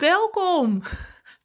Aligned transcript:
Welkom! 0.00 0.82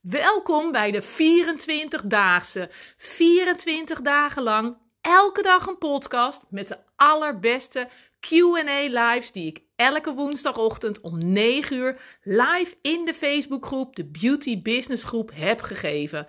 Welkom 0.01 0.71
bij 0.71 0.91
de 0.91 1.03
24-daagse. 1.03 2.69
24 2.97 4.01
dagen 4.01 4.43
lang, 4.43 4.77
elke 5.01 5.41
dag 5.41 5.67
een 5.67 5.77
podcast 5.77 6.43
met 6.49 6.67
de 6.67 6.77
allerbeste 6.95 7.87
QA 8.19 8.87
lives 8.87 9.31
die 9.31 9.47
ik 9.47 9.61
elke 9.75 10.13
woensdagochtend 10.13 11.01
om 11.01 11.31
9 11.31 11.75
uur 11.75 12.19
live 12.23 12.75
in 12.81 13.05
de 13.05 13.13
Facebookgroep, 13.13 13.95
de 13.95 14.05
Beauty 14.05 14.61
Business 14.61 15.03
Groep, 15.03 15.31
heb 15.33 15.61
gegeven. 15.61 16.25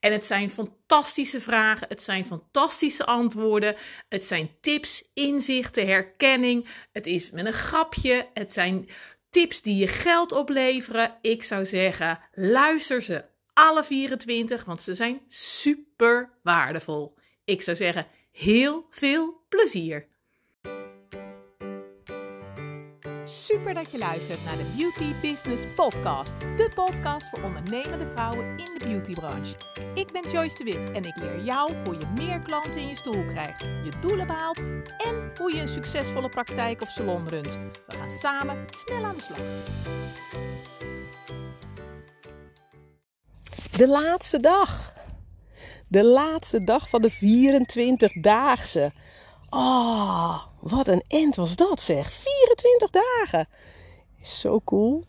En 0.00 0.12
het 0.12 0.26
zijn 0.26 0.50
fantastische 0.50 1.40
vragen, 1.40 1.88
het 1.88 2.02
zijn 2.02 2.24
fantastische 2.24 3.06
antwoorden, 3.06 3.76
het 4.08 4.24
zijn 4.24 4.50
tips, 4.60 5.10
inzichten, 5.14 5.86
herkenning. 5.86 6.68
Het 6.92 7.06
is 7.06 7.30
met 7.30 7.46
een 7.46 7.52
grapje, 7.52 8.26
het 8.34 8.52
zijn 8.52 8.88
tips 9.30 9.62
die 9.62 9.76
je 9.76 9.88
geld 9.88 10.32
opleveren. 10.32 11.18
Ik 11.20 11.44
zou 11.44 11.66
zeggen, 11.66 12.20
luister 12.32 13.02
ze 13.02 13.24
alle 13.52 13.84
24, 13.84 14.64
want 14.64 14.82
ze 14.82 14.94
zijn 14.94 15.20
super 15.26 16.38
waardevol. 16.42 17.18
Ik 17.44 17.62
zou 17.62 17.76
zeggen, 17.76 18.06
heel 18.30 18.86
veel 18.90 19.44
plezier. 19.48 20.08
Super 23.28 23.74
dat 23.74 23.90
je 23.90 23.98
luistert 23.98 24.44
naar 24.44 24.56
de 24.56 24.72
Beauty 24.76 25.14
Business 25.22 25.64
Podcast. 25.74 26.40
De 26.40 26.70
podcast 26.74 27.28
voor 27.28 27.42
ondernemende 27.42 28.06
vrouwen 28.06 28.58
in 28.58 28.78
de 28.78 28.84
beautybranche. 28.86 29.54
Ik 29.94 30.12
ben 30.12 30.30
Joyce 30.30 30.56
de 30.56 30.64
Wit 30.64 30.90
en 30.90 31.04
ik 31.04 31.16
leer 31.16 31.44
jou 31.44 31.74
hoe 31.84 31.98
je 31.98 32.06
meer 32.16 32.40
klanten 32.40 32.76
in 32.76 32.86
je 32.86 32.96
stoel 32.96 33.24
krijgt, 33.24 33.60
je 33.60 33.90
doelen 34.00 34.26
behaalt 34.26 34.58
en 34.98 35.30
hoe 35.38 35.54
je 35.54 35.60
een 35.60 35.68
succesvolle 35.68 36.28
praktijk 36.28 36.82
of 36.82 36.88
salon 36.88 37.28
runt. 37.28 37.58
We 37.86 37.96
gaan 37.96 38.10
samen 38.10 38.64
snel 38.70 39.04
aan 39.04 39.16
de 39.16 39.22
slag. 39.22 39.38
De 43.76 43.88
laatste 43.88 44.40
dag. 44.40 44.94
De 45.88 46.04
laatste 46.04 46.64
dag 46.64 46.88
van 46.88 47.02
de 47.02 47.12
24-daagse. 47.12 48.92
Oh, 49.50 50.42
wat 50.60 50.88
een 50.88 51.02
end 51.08 51.36
was 51.36 51.56
dat 51.56 51.80
zeg. 51.80 52.12
24 52.60 52.90
dagen. 52.90 53.48
Zo 54.22 54.60
cool. 54.64 55.04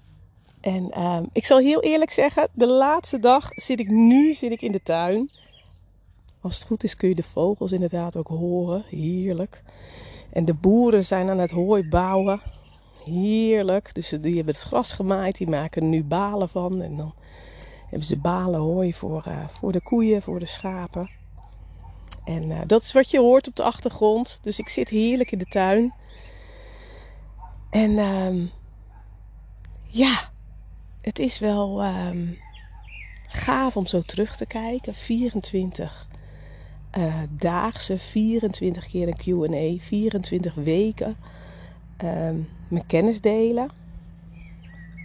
En 0.61 0.91
ehm, 0.91 1.23
ik 1.33 1.45
zal 1.45 1.57
heel 1.57 1.81
eerlijk 1.81 2.11
zeggen, 2.11 2.47
de 2.53 2.67
laatste 2.67 3.19
dag 3.19 3.49
zit 3.51 3.79
ik 3.79 3.89
nu 3.89 4.33
zit 4.33 4.51
ik 4.51 4.61
in 4.61 4.71
de 4.71 4.83
tuin. 4.83 5.29
Als 6.41 6.55
het 6.55 6.67
goed 6.67 6.83
is 6.83 6.95
kun 6.95 7.09
je 7.09 7.15
de 7.15 7.23
vogels 7.23 7.71
inderdaad 7.71 8.15
ook 8.15 8.27
horen. 8.27 8.83
Heerlijk. 8.89 9.61
En 10.29 10.45
de 10.45 10.53
boeren 10.53 11.05
zijn 11.05 11.29
aan 11.29 11.37
het 11.37 11.51
hooi 11.51 11.89
bouwen. 11.89 12.41
Heerlijk. 13.05 13.93
Dus 13.95 14.09
die 14.09 14.35
hebben 14.35 14.53
het 14.53 14.63
gras 14.63 14.93
gemaaid. 14.93 15.37
Die 15.37 15.49
maken 15.49 15.81
er 15.81 15.87
nu 15.87 16.03
balen 16.03 16.49
van. 16.49 16.81
En 16.81 16.97
dan 16.97 17.13
hebben 17.87 18.07
ze 18.07 18.17
balen 18.17 18.59
hooi 18.59 18.93
voor, 18.93 19.25
uh, 19.27 19.47
voor 19.47 19.71
de 19.71 19.81
koeien, 19.81 20.21
voor 20.21 20.39
de 20.39 20.45
schapen. 20.45 21.09
En 22.25 22.43
uh, 22.43 22.59
dat 22.67 22.83
is 22.83 22.91
wat 22.91 23.09
je 23.09 23.19
hoort 23.19 23.47
op 23.47 23.55
de 23.55 23.63
achtergrond. 23.63 24.39
Dus 24.41 24.59
ik 24.59 24.69
zit 24.69 24.89
heerlijk 24.89 25.31
in 25.31 25.37
de 25.37 25.45
tuin. 25.45 25.93
En 27.69 27.97
um, 27.97 28.51
ja, 29.87 30.29
het 31.01 31.19
is 31.19 31.39
wel 31.39 31.85
um, 31.85 32.37
gaaf 33.27 33.77
om 33.77 33.85
zo 33.85 34.01
terug 34.01 34.37
te 34.37 34.45
kijken. 34.45 34.93
24 34.95 36.07
uh, 36.97 37.15
daagse, 37.29 37.99
24 37.99 38.87
keer 38.87 39.07
een 39.07 39.17
QA, 39.17 39.83
24 39.83 40.53
weken. 40.53 41.17
Um, 42.03 42.49
mijn 42.67 42.85
kennis 42.85 43.21
delen. 43.21 43.69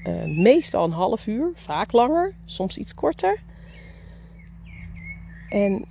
Uh, 0.04 0.42
meestal 0.42 0.84
een 0.84 0.92
half 0.92 1.26
uur, 1.26 1.50
vaak 1.54 1.92
langer, 1.92 2.34
soms 2.44 2.76
iets 2.78 2.94
korter. 2.94 3.42
En 5.48 5.84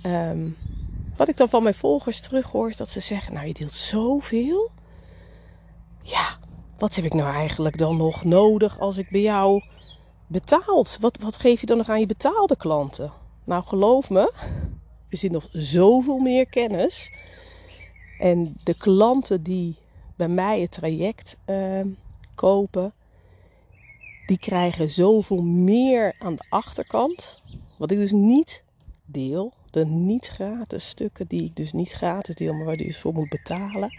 wat 1.16 1.28
ik 1.28 1.36
dan 1.36 1.48
van 1.48 1.62
mijn 1.62 1.74
volgers 1.74 2.20
terughoor 2.20 2.68
is 2.68 2.76
dat 2.76 2.90
ze 2.90 3.00
zeggen: 3.00 3.34
Nou, 3.34 3.46
je 3.46 3.54
deelt 3.54 3.72
zoveel. 3.72 4.70
Ja, 6.02 6.38
wat 6.78 6.94
heb 6.94 7.04
ik 7.04 7.14
nou 7.14 7.34
eigenlijk 7.34 7.78
dan 7.78 7.96
nog 7.96 8.24
nodig 8.24 8.80
als 8.80 8.96
ik 8.96 9.10
bij 9.10 9.20
jou 9.20 9.62
betaald? 10.26 10.96
Wat, 11.00 11.18
wat 11.18 11.36
geef 11.36 11.60
je 11.60 11.66
dan 11.66 11.76
nog 11.76 11.88
aan 11.88 12.00
je 12.00 12.06
betaalde 12.06 12.56
klanten? 12.56 13.12
Nou, 13.44 13.64
geloof 13.64 14.10
me, 14.10 14.32
er 15.08 15.18
zit 15.18 15.30
nog 15.30 15.48
zoveel 15.50 16.18
meer 16.18 16.46
kennis. 16.46 17.10
En 18.18 18.56
de 18.64 18.74
klanten 18.74 19.42
die 19.42 19.76
bij 20.16 20.28
mij 20.28 20.60
het 20.60 20.70
traject 20.70 21.36
uh, 21.46 21.80
kopen, 22.34 22.92
die 24.26 24.38
krijgen 24.38 24.90
zoveel 24.90 25.42
meer 25.42 26.14
aan 26.18 26.34
de 26.34 26.44
achterkant. 26.48 27.42
Wat 27.76 27.90
ik 27.90 27.98
dus 27.98 28.12
niet 28.12 28.64
deel. 29.04 29.52
De 29.74 29.86
niet 29.86 30.26
gratis 30.26 30.88
stukken 30.88 31.26
die 31.28 31.44
ik 31.44 31.56
dus 31.56 31.72
niet 31.72 31.92
gratis 31.92 32.34
deel, 32.34 32.52
maar 32.52 32.64
waar 32.64 32.78
je 32.78 32.84
dus 32.84 32.98
voor 32.98 33.12
moet 33.12 33.28
betalen. 33.28 33.98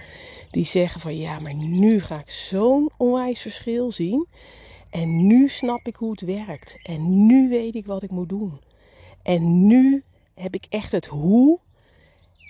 Die 0.52 0.66
zeggen 0.66 1.02
van 1.02 1.18
ja, 1.18 1.40
maar 1.40 1.53
nu 1.53 2.02
ga 2.02 2.19
ik 2.19 2.30
zo'n 2.30 2.90
onwijs 2.97 3.41
verschil 3.41 3.91
zien. 3.91 4.28
En 4.90 5.28
nu 5.28 5.47
snap 5.47 5.88
ik 5.88 5.96
hoe 5.96 6.12
het 6.12 6.22
werkt. 6.22 6.78
En 6.84 7.25
nu 7.25 7.50
weet 7.50 7.75
ik 7.75 7.85
wat 7.85 8.03
ik 8.03 8.12
moet 8.12 8.30
doen. 8.30 8.59
En 9.24 9.68
nu 9.68 10.03
heb 10.34 10.53
ik 10.53 10.66
echt 10.69 10.91
het 10.91 11.06
hoe. 11.06 11.59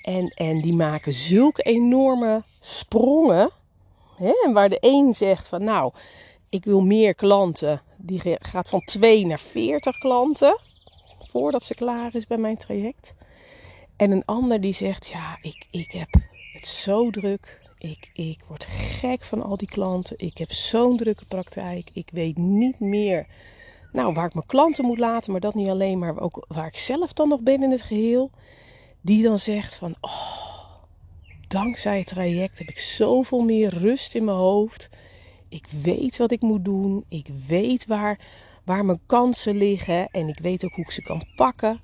En, 0.02 0.28
en 0.28 0.62
die 0.62 0.74
maken 0.74 1.14
zulke 1.14 1.62
enorme 1.62 2.44
sprongen. 2.60 3.50
Hè? 4.16 4.52
Waar 4.54 4.70
de 4.70 4.78
een 4.80 5.14
zegt 5.16 5.48
van 5.48 5.64
nou, 5.64 5.94
ik 6.50 6.64
wil 6.64 6.82
meer 6.82 7.16
klanten. 7.16 7.82
Die 7.98 8.22
gaat 8.40 8.70
van 8.70 8.80
2 8.80 9.26
naar 9.26 9.40
40 9.40 9.98
klanten. 9.98 10.60
Voordat 11.36 11.64
ze 11.64 11.76
klaar 11.76 12.16
is 12.16 12.28
bij 12.28 12.38
mijn 12.38 12.58
traject. 12.58 13.14
En 13.96 14.12
een 14.12 14.26
ander 14.26 14.62
die 14.62 14.74
zegt, 14.74 15.08
ja, 15.08 15.38
ik, 15.42 15.68
ik 15.72 15.92
heb 15.92 16.10
het 16.54 16.68
zo 16.68 17.10
druk. 17.10 17.62
Ik, 17.78 18.10
ik 18.14 18.44
word 18.48 18.66
gek 18.70 19.22
van 19.22 19.44
al 19.44 19.58
die 19.58 19.68
klanten. 19.68 20.18
Ik 20.18 20.38
heb 20.38 20.52
zo'n 20.52 20.98
drukke 20.98 21.26
praktijk. 21.26 21.90
Ik 21.94 22.10
weet 22.12 22.38
niet 22.38 22.80
meer 22.80 23.28
nou, 23.92 24.14
waar 24.14 24.26
ik 24.26 24.34
mijn 24.34 24.46
klanten 24.46 24.86
moet 24.86 24.98
laten. 24.98 25.32
Maar 25.32 25.42
dat 25.42 25.54
niet 25.54 25.70
alleen, 25.70 26.00
maar 26.00 26.20
ook 26.20 26.46
waar 26.48 26.68
ik 26.68 26.78
zelf 26.78 27.14
dan 27.14 27.30
nog 27.30 27.42
ben 27.42 27.64
in 27.64 27.72
het 27.72 27.82
geheel. 27.82 28.32
Die 29.02 29.24
dan 29.24 29.40
zegt 29.40 29.76
van, 29.76 29.96
oh, 30.02 30.64
dankzij 31.48 31.98
het 31.98 32.08
traject 32.08 32.58
heb 32.58 32.70
ik 32.70 32.80
zoveel 32.80 33.42
meer 33.42 33.74
rust 33.78 34.16
in 34.16 34.24
mijn 34.24 34.38
hoofd. 34.38 34.90
Ik 35.50 35.66
weet 35.82 36.18
wat 36.18 36.32
ik 36.32 36.42
moet 36.42 36.66
doen. 36.66 37.06
Ik 37.10 37.28
weet 37.48 37.86
waar, 37.86 38.20
waar 38.66 38.86
mijn 38.86 39.00
kansen 39.06 39.58
liggen. 39.58 40.08
En 40.12 40.28
ik 40.28 40.40
weet 40.40 40.66
ook 40.66 40.74
hoe 40.74 40.84
ik 40.84 40.92
ze 40.92 41.02
kan 41.02 41.24
pakken. 41.36 41.82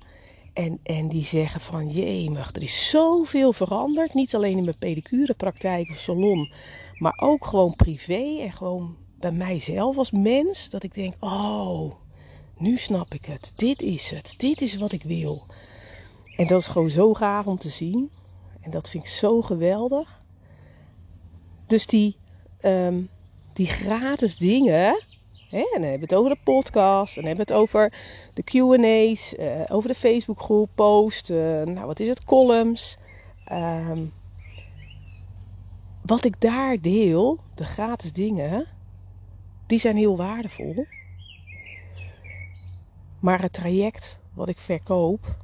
En, 0.52 0.80
en 0.82 1.08
die 1.08 1.24
zeggen 1.24 1.60
van, 1.60 1.88
jemig, 1.88 2.54
er 2.54 2.62
is 2.62 2.88
zoveel 2.88 3.52
veranderd. 3.52 4.14
Niet 4.14 4.34
alleen 4.34 4.58
in 4.58 4.64
mijn 4.64 4.78
pedicurepraktijk 4.78 5.90
of 5.90 5.98
salon, 5.98 6.52
maar 6.94 7.14
ook 7.16 7.46
gewoon 7.46 7.76
privé 7.76 8.38
en 8.40 8.52
gewoon 8.52 8.96
bij 9.18 9.32
mijzelf 9.32 9.96
als 9.96 10.10
mens. 10.10 10.68
Dat 10.70 10.82
ik 10.82 10.94
denk, 10.94 11.14
oh, 11.20 11.92
nu 12.56 12.76
snap 12.76 13.14
ik 13.14 13.24
het. 13.24 13.52
Dit 13.56 13.82
is 13.82 14.10
het. 14.10 14.34
Dit 14.36 14.60
is 14.60 14.76
wat 14.76 14.92
ik 14.92 15.02
wil. 15.02 15.46
En 16.36 16.46
dat 16.46 16.60
is 16.60 16.68
gewoon 16.68 16.90
zo 16.90 17.14
gaaf 17.14 17.46
om 17.46 17.58
te 17.58 17.68
zien. 17.68 18.10
En 18.60 18.70
dat 18.70 18.88
vind 18.88 19.04
ik 19.04 19.10
zo 19.10 19.42
geweldig. 19.42 20.22
Dus 21.66 21.86
die, 21.86 22.16
um, 22.62 23.08
die 23.52 23.66
gratis 23.66 24.36
dingen, 24.36 25.02
En 25.52 25.68
dan 25.72 25.82
hebben 25.82 26.08
we 26.08 26.14
het 26.14 26.14
over 26.14 26.30
de 26.30 26.40
podcast, 26.44 27.14
dan 27.14 27.24
hebben 27.24 27.46
we 27.46 27.52
het 27.52 27.62
over 27.62 27.92
de 28.34 28.42
QA's, 28.42 29.34
uh, 29.38 29.60
over 29.68 29.88
de 29.88 29.94
Facebookgroep, 29.94 30.70
post, 30.74 31.28
nou 31.28 31.84
wat 31.84 32.00
is 32.00 32.08
het, 32.08 32.24
columns. 32.24 32.98
Um, 33.52 34.12
wat 36.02 36.24
ik 36.24 36.40
daar 36.40 36.80
deel, 36.80 37.38
de 37.54 37.64
gratis 37.64 38.12
dingen, 38.12 38.66
die 39.66 39.78
zijn 39.78 39.96
heel 39.96 40.16
waardevol. 40.16 40.86
Maar 43.20 43.42
het 43.42 43.52
traject 43.52 44.18
wat 44.34 44.48
ik 44.48 44.58
verkoop, 44.58 45.36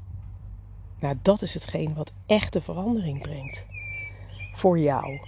nou 1.00 1.18
dat 1.22 1.42
is 1.42 1.54
hetgeen 1.54 1.94
wat 1.94 2.12
echte 2.26 2.60
verandering 2.60 3.22
brengt. 3.22 3.66
Voor 4.52 4.78
jou. 4.78 5.20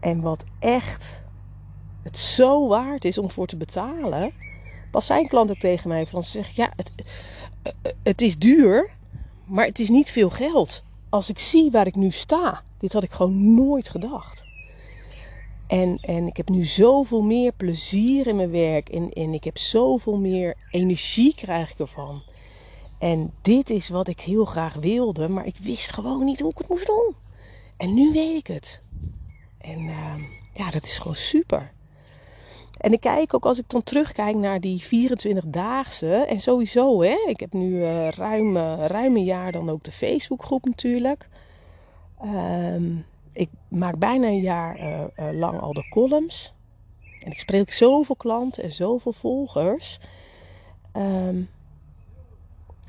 En 0.00 0.20
wat 0.20 0.44
echt 0.58 1.24
het 2.02 2.16
zo 2.16 2.68
waard 2.68 3.04
is 3.04 3.18
om 3.18 3.30
voor 3.30 3.46
te 3.46 3.56
betalen. 3.56 4.32
Was 4.90 5.06
zijn 5.06 5.28
klant 5.28 5.50
ook 5.50 5.58
tegen 5.58 5.88
mij 5.88 6.06
van 6.06 6.24
ze 6.24 6.30
zegt 6.30 6.54
ja, 6.54 6.72
het, 6.76 6.92
het 8.02 8.20
is 8.20 8.38
duur, 8.38 8.90
maar 9.44 9.66
het 9.66 9.78
is 9.78 9.88
niet 9.88 10.10
veel 10.10 10.30
geld. 10.30 10.82
Als 11.08 11.28
ik 11.28 11.38
zie 11.38 11.70
waar 11.70 11.86
ik 11.86 11.94
nu 11.94 12.10
sta, 12.10 12.62
dit 12.78 12.92
had 12.92 13.02
ik 13.02 13.12
gewoon 13.12 13.54
nooit 13.54 13.88
gedacht. 13.88 14.44
En, 15.68 15.96
en 15.96 16.26
ik 16.26 16.36
heb 16.36 16.48
nu 16.48 16.64
zoveel 16.64 17.22
meer 17.22 17.52
plezier 17.52 18.26
in 18.26 18.36
mijn 18.36 18.50
werk 18.50 18.88
en, 18.88 19.12
en 19.12 19.34
ik 19.34 19.44
heb 19.44 19.58
zoveel 19.58 20.16
meer 20.16 20.56
energie 20.70 21.34
krijg 21.34 21.70
ik 21.70 21.78
ervan. 21.78 22.22
En 22.98 23.32
dit 23.42 23.70
is 23.70 23.88
wat 23.88 24.08
ik 24.08 24.20
heel 24.20 24.44
graag 24.44 24.74
wilde, 24.74 25.28
maar 25.28 25.46
ik 25.46 25.56
wist 25.62 25.92
gewoon 25.92 26.24
niet 26.24 26.40
hoe 26.40 26.50
ik 26.50 26.58
het 26.58 26.68
moest 26.68 26.86
doen. 26.86 27.14
En 27.76 27.94
nu 27.94 28.12
weet 28.12 28.36
ik 28.36 28.46
het. 28.46 28.80
En 29.58 29.80
uh, 29.80 30.14
ja, 30.54 30.70
dat 30.70 30.84
is 30.84 30.98
gewoon 30.98 31.16
super. 31.16 31.72
En 32.80 32.92
ik 32.92 33.00
kijk 33.00 33.34
ook 33.34 33.44
als 33.44 33.58
ik 33.58 33.68
dan 33.68 33.82
terugkijk 33.82 34.36
naar 34.36 34.60
die 34.60 34.84
24-daagse. 34.84 36.14
En 36.14 36.40
sowieso, 36.40 37.02
hè, 37.02 37.24
ik 37.26 37.40
heb 37.40 37.52
nu 37.52 37.70
uh, 37.70 38.08
ruim, 38.08 38.56
uh, 38.56 38.84
ruim 38.86 39.16
een 39.16 39.24
jaar 39.24 39.52
dan 39.52 39.70
ook 39.70 39.82
de 39.82 39.92
Facebookgroep 39.92 40.64
natuurlijk. 40.64 41.28
Um, 42.24 43.04
ik 43.32 43.48
maak 43.68 43.98
bijna 43.98 44.26
een 44.26 44.40
jaar 44.40 44.80
uh, 44.80 45.30
lang 45.32 45.60
al 45.60 45.72
de 45.72 45.88
columns. 45.88 46.54
En 47.24 47.30
ik 47.30 47.40
spreek 47.40 47.72
zoveel 47.72 48.16
klanten 48.16 48.62
en 48.62 48.72
zoveel 48.72 49.12
volgers. 49.12 50.00
Um, 50.96 51.48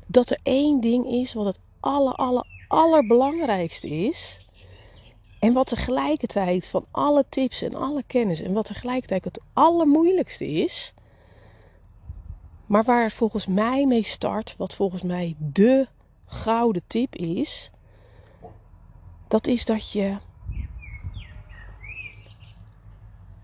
dat 0.06 0.30
er 0.30 0.38
één 0.42 0.80
ding 0.80 1.06
is 1.06 1.32
wat 1.32 1.46
het 1.46 1.58
aller, 1.80 2.14
aller, 2.14 2.46
allerbelangrijkste 2.68 3.88
is. 3.88 4.41
En 5.42 5.52
wat 5.52 5.66
tegelijkertijd 5.66 6.66
van 6.66 6.86
alle 6.90 7.24
tips 7.28 7.62
en 7.62 7.74
alle 7.74 8.02
kennis 8.06 8.40
en 8.40 8.52
wat 8.52 8.64
tegelijkertijd 8.64 9.24
het 9.24 9.40
allermoeilijkste 9.52 10.46
is. 10.46 10.94
Maar 12.66 12.84
waar 12.84 13.02
het 13.02 13.12
volgens 13.12 13.46
mij 13.46 13.86
mee 13.86 14.04
start, 14.04 14.54
wat 14.58 14.74
volgens 14.74 15.02
mij 15.02 15.34
de 15.38 15.88
gouden 16.26 16.82
tip 16.86 17.16
is. 17.16 17.70
Dat 19.28 19.46
is 19.46 19.64
dat 19.64 19.92
je 19.92 20.16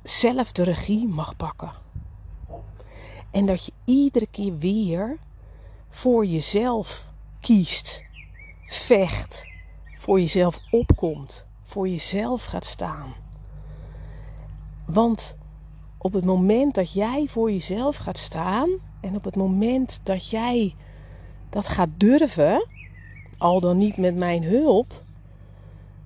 zelf 0.03 0.53
de 0.53 0.63
regie 0.63 1.09
mag 1.09 1.37
pakken. 1.37 1.73
En 3.31 3.47
dat 3.47 3.65
je 3.65 3.73
iedere 3.85 4.27
keer 4.27 4.59
weer 4.59 5.19
voor 5.89 6.27
jezelf 6.27 7.07
kiest, 7.41 8.03
vecht, 8.67 9.47
voor 9.97 10.21
jezelf 10.21 10.61
opkomt, 10.71 11.48
voor 11.69 11.89
jezelf 11.89 12.45
gaat 12.45 12.65
staan. 12.65 13.15
Want 14.87 15.37
op 15.99 16.13
het 16.13 16.25
moment 16.25 16.75
dat 16.75 16.93
jij 16.93 17.27
voor 17.29 17.53
jezelf 17.53 17.97
gaat 17.97 18.19
staan 18.19 18.71
en 19.01 19.15
op 19.15 19.25
het 19.25 19.37
moment 19.37 20.01
dat 20.03 20.31
jij 20.31 20.75
dat 21.49 21.69
gaat 21.69 21.89
durven, 21.97 22.67
al 23.39 23.61
dan 23.61 23.79
niet 23.79 23.97
met 23.97 24.17
mijn 24.17 24.43
hulp, 24.43 25.03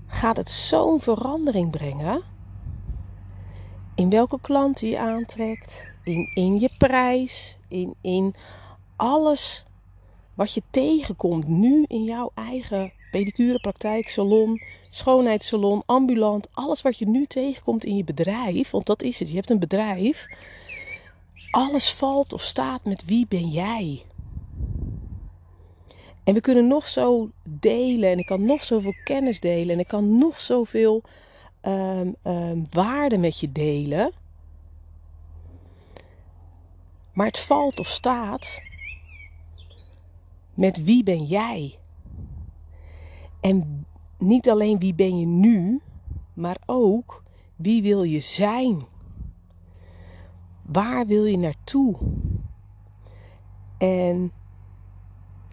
gaat 0.06 0.36
het 0.36 0.50
zo'n 0.50 1.00
verandering 1.00 1.70
brengen 1.70 2.22
in 3.94 4.10
welke 4.10 4.38
klant 4.40 4.80
je 4.80 4.98
aantrekt, 4.98 5.86
in, 6.04 6.30
in 6.34 6.60
je 6.60 6.70
prijs, 6.78 7.56
in, 7.68 7.94
in 8.00 8.34
alles 8.96 9.64
wat 10.34 10.52
je 10.52 10.62
tegenkomt 10.70 11.48
nu 11.48 11.84
in 11.88 12.04
jouw 12.04 12.30
eigen 12.34 12.92
pedicurepraktijk, 13.10 14.08
salon, 14.08 14.62
schoonheidssalon, 14.94 15.82
ambulant, 15.86 16.48
alles 16.52 16.82
wat 16.82 16.98
je 16.98 17.08
nu 17.08 17.26
tegenkomt 17.26 17.84
in 17.84 17.96
je 17.96 18.04
bedrijf, 18.04 18.70
want 18.70 18.86
dat 18.86 19.02
is 19.02 19.18
het, 19.18 19.28
je 19.28 19.36
hebt 19.36 19.50
een 19.50 19.58
bedrijf. 19.58 20.26
Alles 21.50 21.92
valt 21.92 22.32
of 22.32 22.42
staat 22.42 22.84
met 22.84 23.04
wie 23.04 23.26
ben 23.28 23.48
jij? 23.48 24.04
En 26.24 26.34
we 26.34 26.40
kunnen 26.40 26.66
nog 26.66 26.88
zo 26.88 27.30
delen 27.44 28.10
en 28.10 28.18
ik 28.18 28.26
kan 28.26 28.44
nog 28.44 28.64
zoveel 28.64 28.94
kennis 29.04 29.40
delen 29.40 29.74
en 29.74 29.80
ik 29.80 29.88
kan 29.88 30.18
nog 30.18 30.40
zoveel 30.40 31.02
um, 31.62 32.66
waarde 32.70 33.18
met 33.18 33.40
je 33.40 33.52
delen. 33.52 34.12
Maar 37.12 37.26
het 37.26 37.38
valt 37.38 37.78
of 37.78 37.88
staat 37.88 38.60
met 40.54 40.84
wie 40.84 41.02
ben 41.02 41.24
jij? 41.24 41.78
En 43.40 43.81
niet 44.22 44.50
alleen 44.50 44.78
wie 44.78 44.94
ben 44.94 45.18
je 45.18 45.26
nu, 45.26 45.80
maar 46.34 46.56
ook 46.66 47.22
wie 47.56 47.82
wil 47.82 48.02
je 48.02 48.20
zijn? 48.20 48.84
Waar 50.62 51.06
wil 51.06 51.24
je 51.24 51.38
naartoe? 51.38 51.96
En 53.78 54.32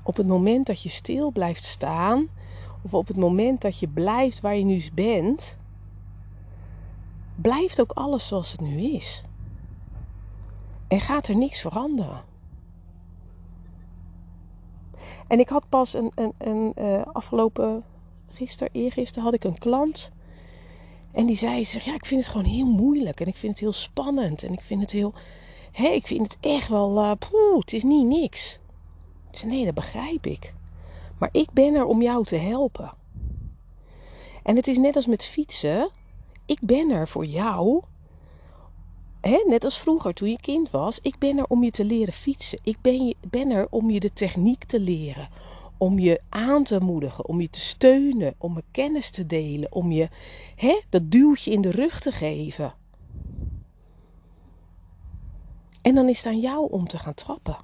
op 0.04 0.18
het 0.18 0.28
moment 0.28 0.66
dat 0.66 0.82
je 0.82 0.90
stil 0.90 1.32
blijft 1.32 1.64
staan, 1.64 2.28
of 2.82 2.94
op 2.94 3.08
het 3.08 3.18
moment 3.18 3.62
dat 3.62 3.80
je 3.80 3.88
blijft 3.88 4.40
waar 4.40 4.56
je 4.56 4.64
nu 4.64 4.84
bent, 4.94 5.58
blijft 7.36 7.82
ook 7.82 7.92
alles 7.92 8.28
zoals 8.28 8.52
het 8.52 8.62
nu 8.62 8.82
is. 8.82 9.24
En 10.88 11.00
gaat 11.00 11.28
er 11.28 11.36
niks 11.36 11.60
veranderen. 11.60 12.24
En 15.28 15.40
ik 15.40 15.50
had 15.50 15.70
pas 15.70 15.94
een, 15.94 16.12
een, 16.16 16.34
een 16.38 16.74
uh, 16.78 17.02
afgelopen, 17.14 17.84
gisteren, 18.34 18.74
eergisteren 18.74 19.24
had 19.24 19.34
ik 19.34 19.44
een 19.44 19.58
klant. 19.58 20.12
En 21.12 21.26
die 21.26 21.36
zei, 21.36 21.66
zeg, 21.66 21.86
ja, 21.86 21.94
ik 21.94 22.06
vind 22.06 22.22
het 22.22 22.32
gewoon 22.32 22.52
heel 22.52 22.66
moeilijk. 22.66 23.20
En 23.20 23.28
ik 23.28 23.36
vind 23.36 23.52
het 23.52 23.62
heel 23.62 23.74
spannend. 23.74 24.44
En 24.44 24.54
ik 24.54 24.62
vind 24.62 24.82
het 24.82 24.92
heel, 24.92 25.14
hé, 25.72 25.86
hey, 25.86 25.96
ik 25.96 26.08
vind 26.08 26.22
het 26.22 26.38
echt 26.40 26.68
wel, 26.68 26.98
uh, 26.98 27.12
het 27.60 27.74
is 27.74 27.84
niet 27.84 28.06
niks. 28.06 28.60
Ik 29.32 29.38
zei, 29.38 29.52
nee, 29.52 29.66
dat 29.66 29.74
begrijp 29.74 30.26
ik. 30.26 30.54
Maar 31.18 31.30
ik 31.32 31.52
ben 31.52 31.76
er 31.76 31.86
om 31.86 32.02
jou 32.02 32.26
te 32.26 32.36
helpen. 32.36 32.94
En 34.44 34.56
het 34.56 34.68
is 34.68 34.78
net 34.78 34.96
als 34.96 35.08
met 35.08 35.26
fietsen. 35.26 35.90
Ik 36.46 36.60
ben 36.62 36.90
er 36.90 37.08
voor 37.08 37.26
jou 37.26 37.84
net 39.22 39.64
als 39.64 39.80
vroeger 39.80 40.14
toen 40.14 40.30
je 40.30 40.40
kind 40.42 40.70
was, 40.70 41.00
ik 41.02 41.18
ben 41.18 41.38
er 41.38 41.46
om 41.48 41.64
je 41.64 41.72
te 41.72 41.86
leren 41.86 42.14
fietsen. 42.14 42.60
Ik 42.64 42.78
ben, 42.82 43.06
je, 43.06 43.16
ben 43.30 43.52
er 43.52 43.68
om 43.70 43.90
je 43.90 44.00
de 44.00 44.14
techniek 44.14 44.64
te 44.64 44.80
leren. 44.80 45.30
Om 45.80 46.00
je 46.00 46.22
aan 46.30 46.64
te 46.64 46.80
moedigen, 46.80 47.28
om 47.28 47.42
je 47.42 47.50
te 47.50 47.60
steunen, 47.60 48.36
om 48.38 48.54
me 48.54 48.64
kennis 48.72 49.10
te 49.10 49.26
delen, 49.26 49.72
om 49.72 49.92
je 49.92 50.10
hè, 50.56 50.82
dat 50.90 51.12
duwtje 51.12 51.52
in 51.52 51.62
de 51.62 51.72
rug 51.72 52.00
te 52.00 52.12
geven. 52.12 52.74
En 55.82 55.96
dan 55.96 56.10
is 56.10 56.18
het 56.18 56.26
aan 56.26 56.40
jou 56.40 56.72
om 56.72 56.86
te 56.88 56.98
gaan 56.98 57.14
trappen. 57.14 57.58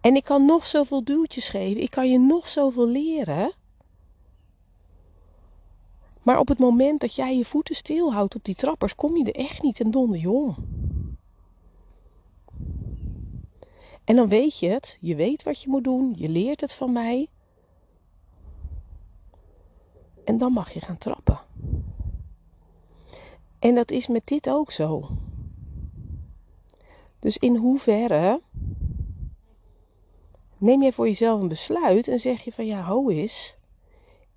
En 0.00 0.16
ik 0.16 0.24
kan 0.24 0.44
nog 0.44 0.66
zoveel 0.66 1.04
duwtjes 1.04 1.48
geven, 1.48 1.82
ik 1.82 1.90
kan 1.90 2.10
je 2.10 2.18
nog 2.18 2.48
zoveel 2.48 2.88
leren. 2.88 3.52
Maar 6.22 6.38
op 6.38 6.48
het 6.48 6.58
moment 6.58 7.00
dat 7.00 7.14
jij 7.14 7.36
je 7.36 7.44
voeten 7.44 7.74
stilhoudt 7.74 8.34
op 8.34 8.44
die 8.44 8.54
trappers, 8.54 8.94
kom 8.94 9.16
je 9.16 9.24
er 9.24 9.44
echt 9.44 9.62
niet 9.62 9.80
en 9.80 9.90
donder. 9.90 10.54
En 14.04 14.16
dan 14.16 14.28
weet 14.28 14.58
je 14.58 14.68
het, 14.68 14.98
je 15.00 15.14
weet 15.14 15.42
wat 15.42 15.62
je 15.62 15.68
moet 15.68 15.84
doen, 15.84 16.14
je 16.16 16.28
leert 16.28 16.60
het 16.60 16.72
van 16.72 16.92
mij. 16.92 17.28
En 20.24 20.38
dan 20.38 20.52
mag 20.52 20.72
je 20.72 20.80
gaan 20.80 20.98
trappen. 20.98 21.40
En 23.58 23.74
dat 23.74 23.90
is 23.90 24.06
met 24.06 24.26
dit 24.26 24.48
ook 24.48 24.70
zo. 24.70 25.08
Dus 27.18 27.36
in 27.36 27.56
hoeverre 27.56 28.40
neem 30.58 30.82
jij 30.82 30.92
voor 30.92 31.06
jezelf 31.06 31.40
een 31.40 31.48
besluit 31.48 32.08
en 32.08 32.20
zeg 32.20 32.44
je 32.44 32.52
van 32.52 32.66
ja, 32.66 32.82
ho 32.82 33.08
is, 33.08 33.56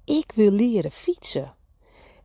ik 0.03 0.31
wil 0.35 0.51
leren 0.51 0.91
fietsen. 0.91 1.55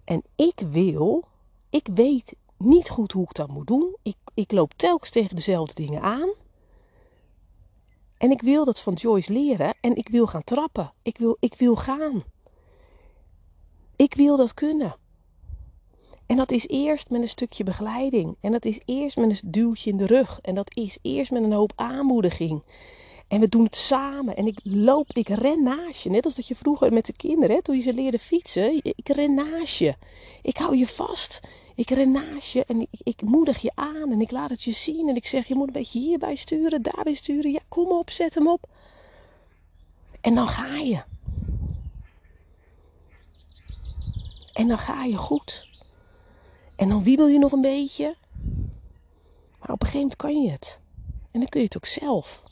En 0.05 0.23
ik 0.37 0.61
wil, 0.71 1.25
ik 1.71 1.89
weet 1.95 2.35
niet 2.57 2.89
goed 2.89 3.13
hoe 3.13 3.25
ik 3.25 3.35
dat 3.35 3.49
moet 3.49 3.67
doen. 3.67 3.97
Ik, 4.03 4.17
ik 4.35 4.53
loop 4.53 4.73
telkens 4.77 5.11
tegen 5.11 5.37
dezelfde 5.37 5.75
dingen 5.75 6.03
aan. 6.03 6.29
En 8.23 8.31
ik 8.31 8.43
wil 8.43 8.65
dat 8.65 8.81
van 8.81 8.93
Joyce 8.93 9.33
leren 9.33 9.75
en 9.81 9.97
ik 9.97 10.09
wil 10.09 10.27
gaan 10.27 10.45
trappen. 10.45 10.93
Ik 11.03 11.19
wil, 11.19 11.37
ik 11.41 11.55
wil 11.55 11.77
gaan. 11.77 12.25
Ik 13.97 14.15
wil 14.15 14.37
dat 14.37 14.55
kunnen. 14.55 14.97
En 16.27 16.37
dat 16.37 16.51
is 16.51 16.69
eerst 16.69 17.11
met 17.11 17.23
een 17.23 17.29
stukje 17.29 17.65
begeleiding. 17.65 18.37
En 18.41 18.53
dat 18.53 18.65
is 18.65 18.81
eerst 18.85 19.17
met 19.17 19.31
een 19.31 19.51
duwtje 19.51 19.91
in 19.91 19.97
de 19.97 20.07
rug. 20.07 20.39
En 20.43 20.55
dat 20.55 20.77
is 20.77 20.99
eerst 21.03 21.31
met 21.31 21.43
een 21.43 21.53
hoop 21.53 21.73
aanmoediging. 21.75 22.63
En 23.33 23.41
we 23.41 23.49
doen 23.49 23.65
het 23.65 23.77
samen. 23.77 24.37
En 24.37 24.47
ik 24.47 24.59
loop, 24.63 25.13
ik 25.13 25.29
ren 25.29 25.63
naast 25.63 26.03
je. 26.03 26.11
Net 26.11 26.25
als 26.25 26.35
dat 26.35 26.49
je 26.49 26.55
vroeger 26.55 26.93
met 26.93 27.07
de 27.07 27.13
kinderen, 27.13 27.57
hè, 27.57 27.63
toen 27.63 27.77
je 27.77 27.83
ze 27.83 27.93
leerde 27.93 28.19
fietsen. 28.19 28.81
Ik 28.83 29.09
ren 29.09 29.35
naast 29.35 29.77
je. 29.77 29.95
Ik 30.43 30.57
hou 30.57 30.77
je 30.77 30.87
vast. 30.87 31.41
Ik 31.75 31.91
ren 31.91 32.11
naast 32.11 32.53
je 32.53 32.65
en 32.65 32.81
ik, 32.81 32.89
ik 33.03 33.23
moedig 33.23 33.59
je 33.59 33.73
aan. 33.75 34.11
En 34.11 34.21
ik 34.21 34.31
laat 34.31 34.51
het 34.51 34.63
je 34.63 34.73
zien. 34.73 35.09
En 35.09 35.17
ik 35.17 35.27
zeg, 35.27 35.47
je 35.47 35.55
moet 35.55 35.67
een 35.67 35.73
beetje 35.73 35.99
hierbij 35.99 36.35
sturen, 36.35 36.83
daarbij 36.83 37.15
sturen. 37.15 37.53
Ja, 37.53 37.61
kom 37.69 37.93
op, 37.93 38.11
zet 38.11 38.35
hem 38.35 38.49
op. 38.49 38.69
En 40.21 40.35
dan 40.35 40.49
ga 40.49 40.77
je. 40.77 41.03
En 44.53 44.69
dan 44.69 44.79
ga 44.79 45.05
je 45.05 45.17
goed. 45.17 45.69
En 46.77 46.89
dan 46.89 47.03
wiebel 47.03 47.29
je 47.29 47.39
nog 47.39 47.53
een 47.53 47.61
beetje. 47.61 48.17
Maar 49.59 49.71
op 49.71 49.83
een 49.83 49.89
gegeven 49.89 50.01
moment 50.01 50.17
kan 50.17 50.43
je 50.43 50.51
het. 50.51 50.81
En 51.31 51.41
dan 51.41 51.49
kun 51.49 51.61
je 51.61 51.67
het 51.67 51.77
ook 51.77 51.87
zelf. 51.87 52.51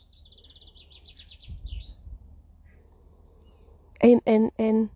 En, 4.01 4.21
en, 4.23 4.51
en 4.55 4.89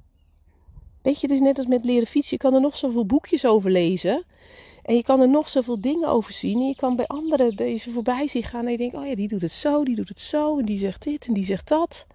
weet 1.02 1.20
je, 1.20 1.28
het 1.28 1.36
is 1.36 1.42
net 1.42 1.58
als 1.58 1.68
met 1.68 1.84
leren 1.84 2.08
fietsen. 2.08 2.38
Je 2.38 2.44
kan 2.44 2.54
er 2.54 2.62
nog 2.62 2.78
zoveel 2.78 3.06
boekjes 3.06 3.46
over 3.46 3.72
lezen. 3.72 4.26
En 4.84 4.96
je 4.96 5.04
kan 5.04 5.22
er 5.22 5.30
nog 5.30 5.50
zoveel 5.50 5.82
dingen 5.82 6.10
over 6.10 6.34
zien. 6.34 6.60
En 6.60 6.68
je 6.68 6.76
kan 6.76 6.96
bij 6.96 7.08
anderen 7.08 7.56
deze 7.56 7.92
voorbij 7.92 8.28
zien 8.28 8.44
gaan. 8.44 8.66
En 8.66 8.72
je 8.72 8.78
denkt, 8.78 8.96
oh 8.96 9.08
ja, 9.08 9.16
die 9.16 9.28
doet 9.28 9.42
het 9.42 9.52
zo, 9.52 9.84
die 9.84 9.96
doet 9.96 10.10
het 10.10 10.20
zo. 10.20 10.60
En 10.60 10.66
die 10.66 10.80
zegt 10.80 11.04
dit 11.04 11.26
en 11.26 11.34
die 11.34 11.46
zegt 11.46 11.68
dat. 11.68 12.08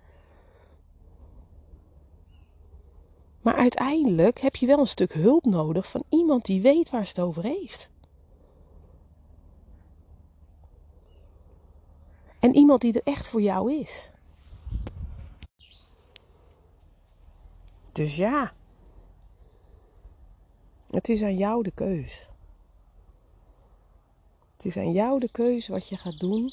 Maar 3.40 3.54
uiteindelijk 3.54 4.40
heb 4.40 4.56
je 4.56 4.66
wel 4.66 4.78
een 4.78 4.87
stuk 4.87 5.12
hulp 5.12 5.44
nodig 5.44 5.90
van 5.90 6.04
iemand 6.09 6.44
die 6.44 6.61
weet 6.61 6.90
waar 6.90 7.06
ze 7.06 7.12
het 7.14 7.20
over 7.20 7.42
heeft. 7.42 7.90
En 12.38 12.54
iemand 12.54 12.80
die 12.80 12.92
er 12.92 13.12
echt 13.12 13.28
voor 13.28 13.42
jou 13.42 13.75
is. 13.75 14.10
Dus 18.00 18.16
ja, 18.16 18.52
het 20.90 21.09
is 21.09 21.23
aan 21.23 21.37
jou 21.37 21.62
de 21.62 21.71
keus. 21.71 22.28
Het 24.57 24.64
is 24.64 24.76
aan 24.76 24.92
jou 24.92 25.21
de 25.21 25.30
keus 25.30 25.69
wat 25.69 25.88
je 25.88 25.97
gaat 25.97 26.19
doen, 26.19 26.52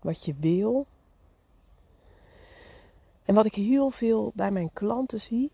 wat 0.00 0.24
je 0.24 0.34
wil. 0.40 0.86
En 3.24 3.34
wat 3.34 3.46
ik 3.46 3.54
heel 3.54 3.90
veel 3.90 4.32
bij 4.34 4.50
mijn 4.50 4.72
klanten 4.72 5.20
zie. 5.20 5.50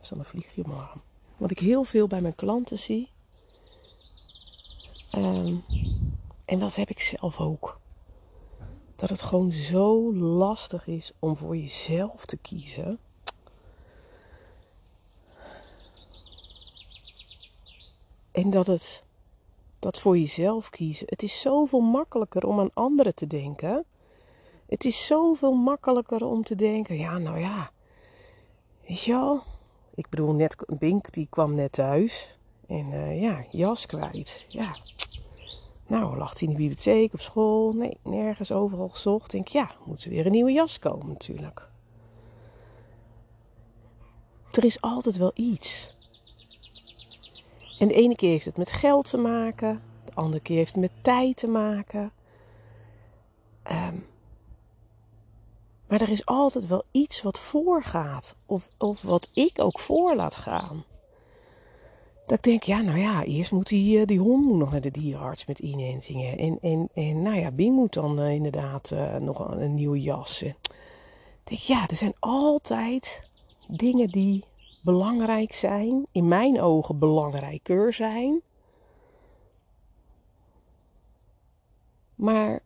Er 0.00 0.18
een 0.18 0.24
vliegje 0.24 0.64
op. 0.64 1.02
Wat 1.36 1.50
ik 1.50 1.58
heel 1.58 1.84
veel 1.84 2.06
bij 2.06 2.20
mijn 2.20 2.34
klanten 2.34 2.78
zie. 2.78 3.10
Ehm, 5.10 5.56
en 6.44 6.58
dat 6.58 6.74
heb 6.74 6.90
ik 6.90 7.00
zelf 7.00 7.40
ook. 7.40 7.80
Dat 8.96 9.08
het 9.08 9.22
gewoon 9.22 9.50
zo 9.50 10.14
lastig 10.14 10.86
is 10.86 11.12
om 11.18 11.36
voor 11.36 11.56
jezelf 11.56 12.26
te 12.26 12.36
kiezen. 12.36 12.98
En 18.32 18.50
dat 18.50 18.66
het, 18.66 19.02
dat 19.78 20.00
voor 20.00 20.18
jezelf 20.18 20.70
kiezen, 20.70 21.06
het 21.08 21.22
is 21.22 21.40
zoveel 21.40 21.80
makkelijker 21.80 22.46
om 22.46 22.60
aan 22.60 22.70
anderen 22.74 23.14
te 23.14 23.26
denken. 23.26 23.84
Het 24.66 24.84
is 24.84 25.06
zoveel 25.06 25.52
makkelijker 25.52 26.24
om 26.24 26.42
te 26.42 26.54
denken, 26.54 26.96
ja, 26.98 27.18
nou 27.18 27.38
ja, 27.38 27.70
weet 28.86 29.02
je 29.02 29.12
wel. 29.12 29.42
Ik 29.94 30.08
bedoel, 30.08 30.32
net, 30.32 30.56
Bink 30.78 31.12
die 31.12 31.26
kwam 31.30 31.54
net 31.54 31.72
thuis 31.72 32.38
en 32.66 32.86
uh, 32.92 33.20
ja, 33.20 33.44
jas 33.50 33.86
kwijt. 33.86 34.44
Ja, 34.48 34.76
nou, 35.86 36.16
lag 36.16 36.38
hij 36.38 36.48
in 36.48 36.54
de 36.54 36.60
bibliotheek, 36.60 37.12
op 37.12 37.20
school, 37.20 37.72
nee, 37.72 37.98
nergens 38.02 38.52
overal 38.52 38.88
gezocht. 38.88 39.30
Denk, 39.30 39.48
ja, 39.48 39.70
moet 39.84 40.04
er 40.04 40.10
weer 40.10 40.26
een 40.26 40.32
nieuwe 40.32 40.52
jas 40.52 40.78
komen 40.78 41.06
natuurlijk. 41.06 41.68
Er 44.52 44.64
is 44.64 44.80
altijd 44.80 45.16
wel 45.16 45.30
iets. 45.34 45.94
En 47.80 47.88
de 47.88 47.94
ene 47.94 48.16
keer 48.16 48.30
heeft 48.30 48.44
het 48.44 48.56
met 48.56 48.72
geld 48.72 49.10
te 49.10 49.16
maken, 49.16 49.82
de 50.04 50.14
andere 50.14 50.42
keer 50.42 50.56
heeft 50.56 50.72
het 50.72 50.80
met 50.80 50.90
tijd 51.02 51.36
te 51.36 51.46
maken. 51.46 52.12
Um, 53.70 54.06
maar 55.86 56.00
er 56.00 56.10
is 56.10 56.26
altijd 56.26 56.66
wel 56.66 56.82
iets 56.90 57.22
wat 57.22 57.40
voorgaat, 57.40 58.36
of, 58.46 58.68
of 58.78 59.02
wat 59.02 59.28
ik 59.32 59.52
ook 59.60 59.78
voor 59.78 60.14
laat 60.16 60.36
gaan. 60.36 60.84
Dat 62.26 62.38
ik 62.38 62.44
denk, 62.44 62.62
ja, 62.62 62.80
nou 62.80 62.98
ja, 62.98 63.24
eerst 63.24 63.50
moet 63.50 63.68
die, 63.68 64.00
eh, 64.00 64.06
die 64.06 64.18
hond 64.18 64.56
nog 64.56 64.70
naar 64.70 64.80
de 64.80 64.90
dierenarts 64.90 65.46
met 65.46 65.58
inentingen. 65.58 66.38
En, 66.38 66.58
en, 66.60 66.88
en 66.94 67.22
nou 67.22 67.36
ja, 67.36 67.50
Bing 67.50 67.74
moet 67.74 67.92
dan 67.92 68.20
uh, 68.20 68.30
inderdaad 68.30 68.90
uh, 68.90 69.16
nog 69.16 69.48
een, 69.48 69.74
nieuwe 69.74 70.00
jas. 70.00 70.38
Denk, 71.44 71.60
ja, 71.60 71.88
er 71.88 71.96
zijn 71.96 72.14
altijd 72.18 73.28
dingen 73.66 74.08
die 74.08 74.44
belangrijk 74.82 75.54
zijn, 75.54 76.06
in 76.12 76.28
mijn 76.28 76.60
ogen 76.60 76.98
belangrijker 76.98 77.92
zijn. 77.92 78.42
Maar 82.14 82.62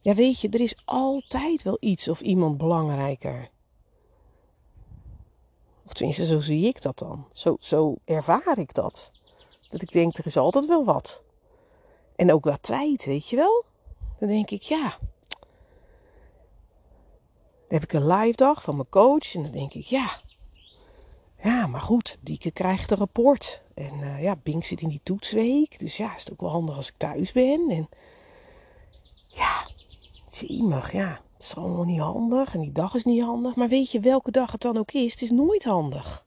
ja, 0.00 0.14
weet 0.14 0.40
je, 0.40 0.48
er 0.48 0.60
is 0.60 0.82
altijd 0.84 1.62
wel 1.62 1.76
iets 1.80 2.08
of 2.08 2.20
iemand 2.20 2.58
belangrijker. 2.58 3.50
Of 5.84 5.92
tenminste, 5.92 6.26
zo 6.26 6.40
zie 6.40 6.66
ik 6.66 6.82
dat 6.82 6.98
dan. 6.98 7.26
Zo, 7.32 7.56
zo 7.60 7.96
ervaar 8.04 8.58
ik 8.58 8.74
dat. 8.74 9.10
Dat 9.68 9.82
ik 9.82 9.92
denk, 9.92 10.18
er 10.18 10.26
is 10.26 10.36
altijd 10.36 10.66
wel 10.66 10.84
wat. 10.84 11.22
En 12.16 12.32
ook 12.32 12.44
wat 12.44 12.62
tijd, 12.62 13.04
weet 13.04 13.28
je 13.28 13.36
wel? 13.36 13.64
Dan 14.18 14.28
denk 14.28 14.50
ik, 14.50 14.62
ja, 14.62 14.98
dan 17.68 17.78
heb 17.78 17.82
ik 17.82 17.92
een 17.92 18.06
live 18.06 18.36
dag 18.36 18.62
van 18.62 18.76
mijn 18.76 18.88
coach. 18.88 19.34
En 19.34 19.42
dan 19.42 19.52
denk 19.52 19.74
ik, 19.74 19.84
ja. 19.84 20.20
Ja, 21.42 21.66
maar 21.66 21.80
goed, 21.80 22.18
Dieke 22.20 22.50
krijgt 22.50 22.90
een 22.90 22.96
rapport. 22.96 23.62
En 23.74 24.00
uh, 24.00 24.22
ja, 24.22 24.36
Bink 24.42 24.64
zit 24.64 24.80
in 24.80 24.88
die 24.88 25.00
toetsweek. 25.02 25.78
Dus 25.78 25.96
ja, 25.96 26.14
is 26.14 26.20
het 26.20 26.32
ook 26.32 26.40
wel 26.40 26.50
handig 26.50 26.76
als 26.76 26.88
ik 26.88 26.94
thuis 26.96 27.32
ben. 27.32 27.70
En 27.70 27.88
ja, 29.26 29.68
mag, 30.48 30.92
ja. 30.92 31.20
Het 31.32 31.46
is 31.46 31.56
allemaal 31.56 31.84
niet 31.84 32.00
handig. 32.00 32.54
En 32.54 32.60
die 32.60 32.72
dag 32.72 32.94
is 32.94 33.04
niet 33.04 33.22
handig. 33.22 33.54
Maar 33.54 33.68
weet 33.68 33.90
je 33.90 34.00
welke 34.00 34.30
dag 34.30 34.52
het 34.52 34.60
dan 34.60 34.76
ook 34.76 34.92
is? 34.92 35.12
Het 35.12 35.22
is 35.22 35.30
nooit 35.30 35.64
handig. 35.64 36.26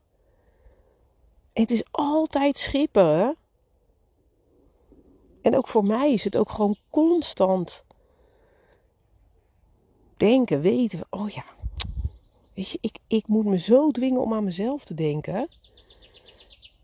Het 1.52 1.70
is 1.70 1.82
altijd 1.90 2.58
schipperen. 2.58 3.36
En 5.42 5.56
ook 5.56 5.68
voor 5.68 5.84
mij 5.84 6.12
is 6.12 6.24
het 6.24 6.36
ook 6.36 6.50
gewoon 6.50 6.76
constant 6.90 7.84
denken, 10.22 10.60
weten, 10.60 11.00
oh 11.10 11.28
ja, 11.28 11.44
weet 12.54 12.70
je, 12.70 12.78
ik, 12.80 12.98
ik 13.06 13.26
moet 13.26 13.44
me 13.44 13.58
zo 13.58 13.90
dwingen 13.90 14.20
om 14.20 14.34
aan 14.34 14.44
mezelf 14.44 14.84
te 14.84 14.94
denken. 14.94 15.48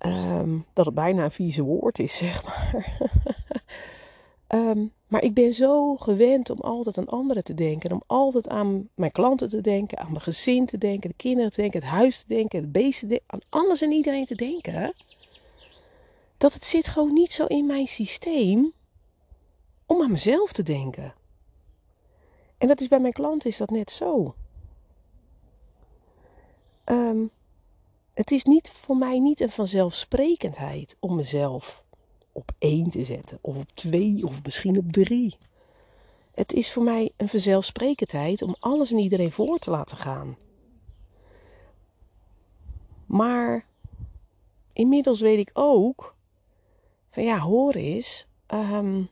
Um, 0.07 0.67
dat 0.73 0.87
het 0.87 0.95
bijna 0.95 1.25
een 1.25 1.31
vieze 1.31 1.63
woord 1.63 1.99
is, 1.99 2.17
zeg 2.25 2.45
maar. 2.45 3.03
um, 4.49 4.93
maar 5.07 5.23
ik 5.23 5.35
ben 5.35 5.55
zo 5.55 5.97
gewend 5.97 6.51
om 6.51 6.61
altijd 6.61 6.99
aan 6.99 7.09
anderen 7.09 7.45
te 7.45 7.55
denken. 7.55 7.93
Om 7.93 8.03
altijd 8.07 8.49
aan 8.49 8.89
mijn 8.95 9.13
klanten 9.13 9.49
te 9.49 9.61
denken, 9.61 9.99
aan 9.99 10.11
mijn 10.11 10.21
gezin 10.21 10.67
te 10.67 10.79
denken, 10.79 11.11
de 11.11 11.17
kinderen 11.17 11.51
te 11.51 11.61
denken, 11.61 11.81
het 11.81 11.89
huis 11.89 12.21
te 12.21 12.27
denken, 12.27 12.61
het 12.61 12.73
beest 12.73 13.01
te 13.01 13.07
denken. 13.07 13.27
Aan 13.27 13.41
alles 13.49 13.83
en 13.83 13.91
iedereen 13.91 14.27
te 14.27 14.35
denken. 14.35 14.95
Dat 16.37 16.53
het 16.53 16.65
zit 16.65 16.89
gewoon 16.89 17.13
niet 17.13 17.33
zo 17.33 17.45
in 17.45 17.67
mijn 17.67 17.89
systeem 17.89 18.73
om 19.87 20.03
aan 20.03 20.11
mezelf 20.11 20.53
te 20.53 20.63
denken. 20.63 21.15
En 22.59 22.69
dat 22.69 22.81
is 22.81 22.89
bij 22.89 23.01
mijn 23.01 23.13
klanten 23.13 23.51
is 23.51 23.57
dat 23.57 23.71
net 23.71 23.91
zo. 23.91 24.35
Um, 26.85 27.31
het 28.15 28.31
is 28.31 28.45
niet 28.45 28.71
voor 28.71 28.97
mij 28.97 29.19
niet 29.19 29.41
een 29.41 29.51
vanzelfsprekendheid 29.51 30.97
om 31.01 31.17
mezelf 31.17 31.85
op 32.33 32.51
één 32.59 32.91
te 32.91 33.05
zetten, 33.05 33.39
of 33.41 33.57
op 33.57 33.71
twee, 33.75 34.25
of 34.25 34.43
misschien 34.43 34.79
op 34.79 34.93
drie. 34.93 35.37
Het 36.35 36.53
is 36.53 36.73
voor 36.73 36.83
mij 36.83 37.13
een 37.17 37.29
vanzelfsprekendheid 37.29 38.43
om 38.43 38.57
alles 38.59 38.91
en 38.91 38.99
iedereen 38.99 39.33
voor 39.33 39.59
te 39.59 39.71
laten 39.71 39.97
gaan. 39.97 40.37
Maar 43.07 43.67
inmiddels 44.73 45.21
weet 45.21 45.39
ik 45.39 45.51
ook 45.53 46.15
van 47.11 47.25
ja, 47.25 47.39
hoor 47.39 47.75
eens, 47.75 48.27
um, 48.49 49.09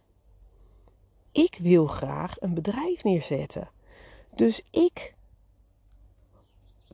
ik 1.36 1.58
wil 1.60 1.86
graag 1.86 2.40
een 2.40 2.54
bedrijf 2.54 3.04
neerzetten. 3.04 3.68
Dus 4.34 4.62
ik 4.70 5.14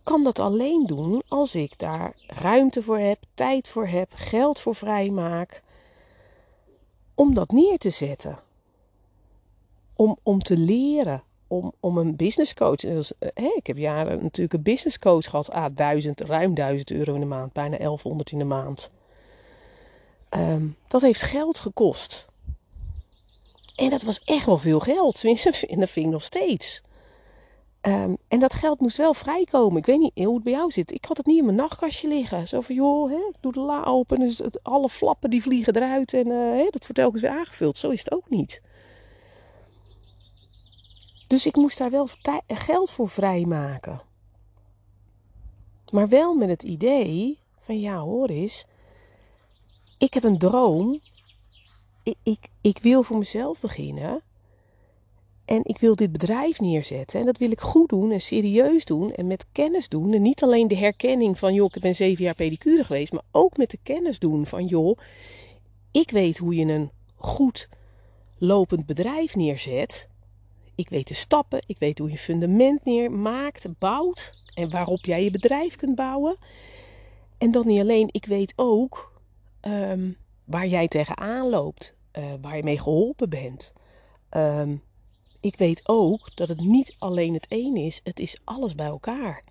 kan 0.03 0.25
dat 0.25 0.39
alleen 0.39 0.87
doen 0.87 1.23
als 1.29 1.55
ik 1.55 1.79
daar 1.79 2.15
ruimte 2.27 2.83
voor 2.83 2.99
heb, 2.99 3.19
tijd 3.35 3.69
voor 3.69 3.87
heb, 3.87 4.11
geld 4.15 4.61
voor 4.61 4.75
vrijmaak. 4.75 5.63
Om 7.15 7.35
dat 7.35 7.51
neer 7.51 7.79
te 7.79 7.91
zetten. 7.91 8.39
Om, 9.95 10.19
om 10.23 10.43
te 10.43 10.57
leren. 10.57 11.23
Om, 11.47 11.73
om 11.81 11.99
een 11.99 12.17
business 12.17 12.55
coach. 12.55 12.81
Dus, 12.81 13.13
hè, 13.19 13.55
ik 13.57 13.67
heb 13.67 13.77
jaren 13.77 14.23
natuurlijk 14.23 14.53
een 14.53 14.63
business 14.63 14.99
coach 14.99 15.31
gehad. 15.31 15.51
Ah, 15.51 15.77
ruim 16.17 16.55
1000 16.55 16.91
euro 16.91 17.15
in 17.15 17.21
de 17.21 17.27
maand. 17.27 17.53
Bijna 17.53 17.77
1100 17.77 18.31
in 18.31 18.39
de 18.39 18.45
maand. 18.45 18.91
Um, 20.31 20.77
dat 20.89 21.01
heeft 21.01 21.23
geld 21.23 21.59
gekost. 21.59 22.31
En 23.75 23.91
dat 23.91 24.03
was 24.03 24.21
echt 24.25 24.47
wel 24.47 24.59
veel 24.59 24.81
geld. 24.81 25.23
En 25.69 25.81
dat 25.81 25.91
vind 25.91 26.07
ik 26.07 26.13
nog 26.13 26.25
steeds. 26.25 26.83
Um, 27.87 28.17
en 28.29 28.41
dat 28.41 28.55
geld 28.55 28.81
moest 28.81 28.97
wel 28.97 29.15
vrijkomen. 29.15 29.79
Ik 29.79 29.87
weet 29.87 29.99
niet 29.99 30.13
hoe 30.15 30.35
het 30.35 30.43
bij 30.43 30.53
jou 30.53 30.71
zit. 30.71 30.93
Ik 30.93 31.05
had 31.05 31.17
het 31.17 31.27
niet 31.27 31.39
in 31.39 31.45
mijn 31.45 31.57
nachtkastje 31.57 32.09
liggen. 32.09 32.49
Zo 32.49 32.61
van, 32.61 32.75
joh, 32.75 33.11
hè, 33.11 33.17
ik 33.17 33.37
doe 33.41 33.53
de 33.53 33.61
la 33.61 33.85
open. 33.85 34.19
Dus 34.19 34.39
het, 34.39 34.63
alle 34.63 34.89
flappen 34.89 35.31
die 35.31 35.43
vliegen 35.43 35.77
eruit. 35.77 36.13
En 36.13 36.27
uh, 36.27 36.35
hè, 36.35 36.65
dat 36.71 36.81
wordt 36.81 36.95
telkens 36.95 37.23
weer 37.23 37.31
aangevuld. 37.31 37.79
Zo 37.79 37.91
is 37.91 37.99
het 37.99 38.13
ook 38.13 38.31
niet. 38.31 38.63
Dus 41.27 41.47
ik 41.47 41.57
moest 41.57 41.79
daar 41.79 41.91
wel 41.91 42.09
geld 42.47 42.91
voor 42.91 43.09
vrijmaken. 43.09 44.03
Maar 45.93 46.09
wel 46.09 46.35
met 46.35 46.49
het 46.49 46.63
idee 46.63 47.39
van, 47.61 47.81
ja 47.81 47.99
hoor 47.99 48.29
eens. 48.29 48.67
Ik 49.99 50.15
heb 50.15 50.25
een 50.25 50.39
droom 50.39 51.01
ik, 52.23 52.49
ik, 52.61 52.79
wil 52.83 53.03
voor 53.03 53.19
mezelf 53.19 53.61
beginnen. 53.61 54.23
En 55.45 55.61
ik 55.65 55.79
wil 55.79 55.97
dit 55.97 56.13
bedrijf 56.13 56.61
neerzetten. 56.61 57.21
En 57.21 57.27
dat 57.27 57.39
wil 57.39 57.51
ik 57.51 57.61
goed 57.61 57.89
doen 57.89 58.11
en 58.11 58.21
serieus 58.21 58.85
doen 58.85 59.13
en 59.13 59.27
met 59.27 59.47
kennis 59.53 59.89
doen. 59.89 60.13
En 60.13 60.23
niet 60.23 60.43
alleen 60.43 60.69
de 60.69 60.77
herkenning 60.77 61.39
van, 61.39 61.55
joh, 61.55 61.71
ik 61.73 61.81
ben 61.81 61.95
zeven 61.95 62.25
jaar 62.25 62.35
pedicure 62.35 62.85
geweest. 62.85 63.13
Maar 63.13 63.23
ook 63.31 63.57
met 63.57 63.71
de 63.71 63.79
kennis 63.83 64.19
doen 64.19 64.47
van, 64.47 64.67
joh, 64.67 64.99
ik 65.91 66.11
weet 66.11 66.39
hoe 66.39 66.55
je 66.55 66.65
een 66.65 66.91
goed 67.17 67.69
lopend 68.39 68.87
bedrijf 68.87 69.35
neerzet. 69.35 70.09
Ik 70.75 70.89
weet 70.89 71.09
de 71.09 71.15
stappen, 71.15 71.63
ik 71.67 71.79
weet 71.79 71.99
hoe 71.99 72.11
je 72.11 72.19
fundament 72.19 72.85
neermaakt, 72.85 73.79
bouwt. 73.79 74.41
en 74.55 74.71
waarop 74.71 75.05
jij 75.05 75.25
je 75.25 75.31
bedrijf 75.31 75.77
kunt 75.77 75.95
bouwen. 75.95 76.37
En 77.39 77.51
dan 77.51 77.67
niet 77.67 77.81
alleen, 77.81 78.09
ik 78.11 78.25
weet 78.25 78.53
ook 78.57 79.13
ehm, 79.61 80.11
waar 80.45 80.67
jij 80.67 80.89
tegenaan 80.89 81.49
loopt, 81.49 81.95
uh, 82.19 82.25
waar 82.41 82.57
je 82.57 82.63
mee 82.63 82.79
geholpen 82.79 83.29
bent. 83.29 83.73
Um, 84.31 84.83
ik 85.41 85.57
weet 85.57 85.89
ook 85.89 86.37
dat 86.37 86.49
het 86.49 86.61
niet 86.61 86.95
alleen 86.99 87.35
het 87.35 87.47
een 87.49 87.77
is, 87.77 88.01
het 88.05 88.21
is 88.21 88.41
alles 88.45 88.75
bij 88.75 88.87
elkaar. 88.87 89.45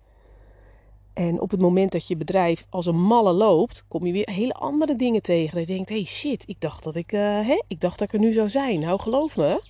En 1.12 1.40
op 1.40 1.50
het 1.50 1.60
moment 1.60 1.92
dat 1.92 2.06
je 2.06 2.16
bedrijf 2.16 2.66
als 2.70 2.86
een 2.86 3.00
malle 3.00 3.32
loopt, 3.32 3.84
kom 3.88 4.06
je 4.06 4.12
weer 4.12 4.30
hele 4.30 4.52
andere 4.52 4.96
dingen 4.96 5.22
tegen. 5.22 5.54
En 5.54 5.60
je 5.60 5.66
denkt, 5.66 5.88
hey 5.88 6.04
shit, 6.04 6.48
ik 6.48 6.60
dacht 6.60 6.82
dat 6.84 6.96
ik, 6.96 7.12
uh, 7.12 7.20
hè, 7.20 7.62
ik 7.68 7.80
dacht 7.80 7.98
dat 7.98 8.08
ik 8.08 8.14
er 8.14 8.20
nu 8.20 8.32
zou 8.32 8.48
zijn. 8.48 8.80
Nou, 8.80 9.00
geloof 9.00 9.36
me, 9.36 9.62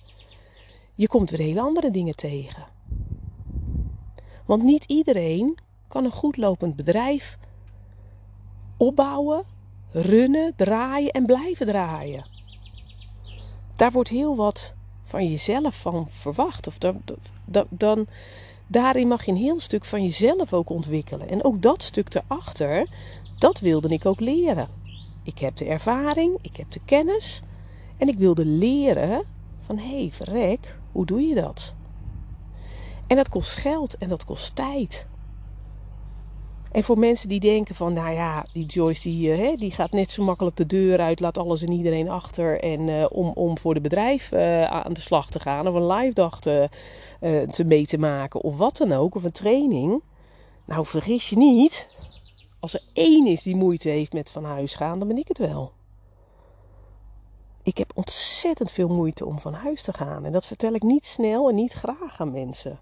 je 0.95 1.07
komt 1.07 1.29
weer 1.29 1.39
hele 1.39 1.61
andere 1.61 1.91
dingen 1.91 2.15
tegen. 2.15 2.65
Want 4.45 4.63
niet 4.63 4.83
iedereen 4.85 5.57
kan 5.87 6.05
een 6.05 6.11
goed 6.11 6.37
lopend 6.37 6.75
bedrijf 6.75 7.37
opbouwen, 8.77 9.45
runnen, 9.93 10.53
draaien 10.55 11.11
en 11.11 11.25
blijven 11.25 11.65
draaien. 11.65 12.25
Daar 13.75 13.91
wordt 13.91 14.09
heel 14.09 14.35
wat 14.35 14.73
van 15.03 15.29
jezelf 15.29 15.75
van 15.75 16.07
verwacht. 16.09 16.67
Of 16.67 16.77
dan, 16.77 17.01
dan, 17.45 17.65
dan, 17.69 18.07
daarin 18.67 19.07
mag 19.07 19.25
je 19.25 19.31
een 19.31 19.37
heel 19.37 19.59
stuk 19.59 19.85
van 19.85 20.03
jezelf 20.03 20.53
ook 20.53 20.69
ontwikkelen. 20.69 21.29
En 21.29 21.43
ook 21.43 21.61
dat 21.61 21.83
stuk 21.83 22.13
erachter, 22.13 22.87
dat 23.37 23.59
wilde 23.59 23.89
ik 23.89 24.05
ook 24.05 24.19
leren. 24.19 24.67
Ik 25.23 25.39
heb 25.39 25.55
de 25.55 25.65
ervaring, 25.65 26.37
ik 26.41 26.55
heb 26.55 26.71
de 26.71 26.81
kennis. 26.85 27.41
En 27.97 28.07
ik 28.07 28.17
wilde 28.17 28.45
leren 28.45 29.23
van, 29.65 29.77
hé, 29.77 29.99
hey, 29.99 30.09
verrek, 30.11 30.75
hoe 30.91 31.05
doe 31.05 31.21
je 31.21 31.35
dat? 31.35 31.73
En 33.07 33.15
dat 33.15 33.29
kost 33.29 33.55
geld 33.55 33.97
en 33.97 34.09
dat 34.09 34.25
kost 34.25 34.55
tijd. 34.55 35.05
En 36.73 36.83
voor 36.83 36.99
mensen 36.99 37.29
die 37.29 37.39
denken 37.39 37.75
van, 37.75 37.93
nou 37.93 38.13
ja, 38.13 38.45
die 38.53 38.65
Joyce 38.65 39.01
die, 39.01 39.51
uh, 39.51 39.57
die 39.57 39.71
gaat 39.71 39.91
net 39.91 40.11
zo 40.11 40.23
makkelijk 40.23 40.55
de 40.55 40.65
deur 40.65 40.99
uit, 40.99 41.19
laat 41.19 41.37
alles 41.37 41.61
en 41.61 41.71
iedereen 41.71 42.09
achter. 42.09 42.59
En 42.59 42.87
uh, 42.87 43.05
om, 43.09 43.31
om 43.33 43.57
voor 43.57 43.73
de 43.73 43.81
bedrijf 43.81 44.31
uh, 44.31 44.63
aan 44.63 44.93
de 44.93 45.01
slag 45.01 45.31
te 45.31 45.39
gaan 45.39 45.67
of 45.67 45.73
een 45.73 45.87
live 45.87 46.13
dag 46.13 46.41
te, 46.41 46.69
te 47.51 47.63
mee 47.65 47.85
te 47.85 47.97
maken 47.97 48.41
of 48.41 48.57
wat 48.57 48.77
dan 48.77 48.91
ook, 48.91 49.15
of 49.15 49.23
een 49.23 49.31
training. 49.31 50.01
Nou, 50.67 50.85
vergis 50.85 51.29
je 51.29 51.37
niet, 51.37 51.87
als 52.59 52.73
er 52.73 52.83
één 52.93 53.27
is 53.27 53.43
die 53.43 53.55
moeite 53.55 53.89
heeft 53.89 54.13
met 54.13 54.29
van 54.29 54.43
huis 54.43 54.75
gaan, 54.75 54.99
dan 54.99 55.07
ben 55.07 55.17
ik 55.17 55.27
het 55.27 55.37
wel. 55.37 55.71
Ik 57.63 57.77
heb 57.77 57.91
ontzettend 57.95 58.71
veel 58.71 58.89
moeite 58.89 59.25
om 59.25 59.39
van 59.39 59.53
huis 59.53 59.81
te 59.81 59.93
gaan. 59.93 60.25
En 60.25 60.31
dat 60.31 60.45
vertel 60.45 60.73
ik 60.73 60.83
niet 60.83 61.05
snel 61.05 61.49
en 61.49 61.55
niet 61.55 61.73
graag 61.73 62.21
aan 62.21 62.31
mensen. 62.31 62.79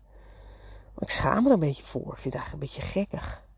Ik 0.97 1.09
schaam 1.09 1.45
er 1.45 1.51
een 1.51 1.59
beetje 1.59 1.83
voor. 1.83 2.11
Ik 2.11 2.17
vind 2.17 2.33
het 2.33 2.43
eigenlijk 2.43 2.53
een 2.53 2.81
beetje 2.81 2.99
gekkig. 2.99 3.49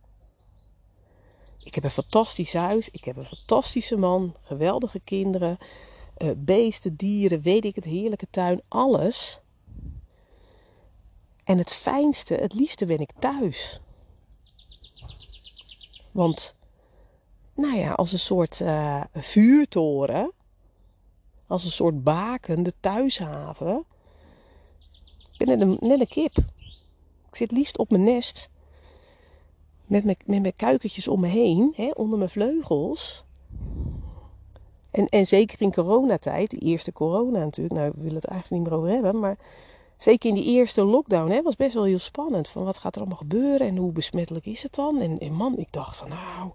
Ik 1.64 1.76
heb 1.76 1.84
een 1.84 1.90
fantastisch 1.90 2.54
huis. 2.54 2.90
Ik 2.90 3.04
heb 3.04 3.18
een 3.18 3.26
fantastische 3.26 3.98
man. 3.98 4.36
Geweldige 4.42 5.00
kinderen. 5.00 5.58
Uh, 6.18 6.32
beesten, 6.38 6.96
dieren, 6.96 7.42
weet 7.42 7.66
ik 7.66 7.76
het, 7.76 7.84
heerlijke 7.84 8.28
tuin. 8.30 8.62
Alles. 8.68 9.42
En 11.44 11.58
het 11.58 11.74
fijnste, 11.74 12.34
het 12.34 12.54
liefste 12.54 12.86
ben 12.86 13.00
ik 13.00 13.12
thuis. 13.20 13.82
Want, 16.12 16.56
nou 17.56 17.76
ja, 17.76 17.92
als 17.92 18.12
een 18.12 18.20
soort 18.20 18.60
uh, 18.60 19.04
vuurtoren. 19.14 20.32
Als 21.48 21.64
een 21.64 21.72
soort 21.72 22.04
baken, 22.04 22.64
de 22.64 22.74
thuishaven. 22.80 23.86
Ik 25.32 25.38
ben 25.38 25.48
net 25.48 25.62
een, 25.62 25.78
net 25.88 26.00
een 26.00 26.08
kip. 26.08 26.38
Ik 27.30 27.36
zit 27.36 27.52
liefst 27.52 27.78
op 27.78 27.90
mijn 27.90 28.04
nest 28.04 28.50
met 29.94 30.04
mijn, 30.04 30.18
met 30.26 30.42
mijn 30.42 30.56
kuikentjes 30.56 31.08
om 31.08 31.20
me 31.20 31.28
heen, 31.28 31.74
hè, 31.76 31.92
onder 31.94 32.18
mijn 32.18 32.30
vleugels. 32.30 33.26
En, 34.92 35.10
en 35.10 35.28
zeker 35.28 35.62
in 35.62 35.74
coronatijd, 35.74 36.50
de 36.50 36.58
eerste 36.58 36.92
corona 36.92 37.40
natuurlijk, 37.40 37.76
nou 37.76 37.88
ik 37.88 37.94
wil 37.96 38.14
het 38.14 38.26
eigenlijk 38.26 38.62
niet 38.62 38.72
meer 38.72 38.80
over 38.80 38.94
hebben, 38.94 39.20
maar 39.20 39.38
zeker 39.98 40.30
in 40.30 40.36
die 40.36 40.46
eerste 40.46 40.86
lockdown 40.86 41.32
hè, 41.32 41.42
was 41.42 41.56
best 41.56 41.74
wel 41.74 41.84
heel 41.84 42.00
spannend. 42.00 42.48
Van 42.50 42.64
wat 42.64 42.78
gaat 42.78 42.96
er 42.96 43.02
allemaal 43.02 43.18
gebeuren 43.18 43.68
en 43.68 43.78
hoe 43.78 43.92
besmettelijk 43.92 44.46
is 44.46 44.64
het 44.64 44.76
dan? 44.76 45.02
En, 45.02 45.20
en 45.20 45.34
man, 45.34 45.58
ik 45.58 45.72
dacht 45.72 45.98
van 45.98 46.10
nou, 46.10 46.52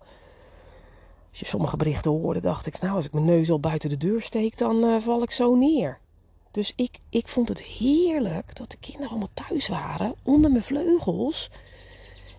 als 1.31 1.39
je 1.39 1.45
sommige 1.45 1.77
berichten 1.77 2.11
hoorde, 2.11 2.41
dacht 2.41 2.67
ik 2.67 2.81
nou, 2.81 2.95
als 2.95 3.07
ik 3.07 3.13
mijn 3.13 3.25
neus 3.25 3.51
al 3.51 3.61
buiten 3.61 3.91
de 3.91 3.97
deur 3.97 4.21
steek, 4.21 4.59
dan 4.59 4.85
uh, 4.85 5.01
val 5.01 5.23
ik 5.23 5.31
zo 5.31 5.55
neer. 5.55 5.99
Dus 6.51 6.73
ik, 6.77 6.99
ik 7.09 7.29
vond 7.29 7.49
het 7.49 7.63
heerlijk 7.63 8.57
dat 8.57 8.71
de 8.71 8.79
kinderen 8.81 9.09
allemaal 9.09 9.47
thuis 9.49 9.69
waren, 9.69 10.15
onder 10.23 10.51
mijn 10.51 10.63
vleugels. 10.63 11.51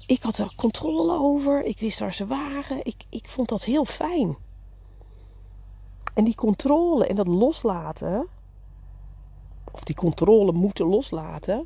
Ik 0.09 0.23
had 0.23 0.37
er 0.37 0.53
controle 0.55 1.17
over. 1.19 1.63
Ik 1.63 1.79
wist 1.79 1.99
waar 1.99 2.13
ze 2.13 2.27
waren. 2.27 2.85
Ik, 2.85 3.03
ik 3.09 3.29
vond 3.29 3.49
dat 3.49 3.63
heel 3.63 3.85
fijn. 3.85 4.37
En 6.13 6.23
die 6.23 6.35
controle 6.35 7.07
en 7.07 7.15
dat 7.15 7.27
loslaten, 7.27 8.27
of 9.71 9.83
die 9.83 9.95
controle 9.95 10.51
moeten 10.51 10.85
loslaten, 10.85 11.65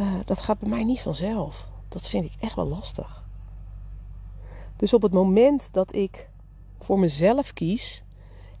uh, 0.00 0.14
dat 0.24 0.38
gaat 0.38 0.58
bij 0.58 0.68
mij 0.68 0.84
niet 0.84 1.00
vanzelf. 1.00 1.68
Dat 1.88 2.08
vind 2.08 2.24
ik 2.24 2.34
echt 2.40 2.54
wel 2.54 2.68
lastig. 2.68 3.26
Dus 4.76 4.92
op 4.92 5.02
het 5.02 5.12
moment 5.12 5.72
dat 5.72 5.94
ik 5.94 6.30
voor 6.78 6.98
mezelf 6.98 7.52
kies, 7.52 8.04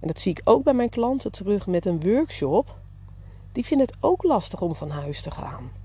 en 0.00 0.06
dat 0.08 0.20
zie 0.20 0.30
ik 0.30 0.40
ook 0.44 0.64
bij 0.64 0.74
mijn 0.74 0.90
klanten 0.90 1.32
terug 1.32 1.66
met 1.66 1.86
een 1.86 2.00
workshop, 2.00 2.78
die 3.52 3.64
vinden 3.64 3.86
het 3.86 3.96
ook 4.00 4.22
lastig 4.22 4.60
om 4.60 4.74
van 4.74 4.90
huis 4.90 5.22
te 5.22 5.30
gaan 5.30 5.82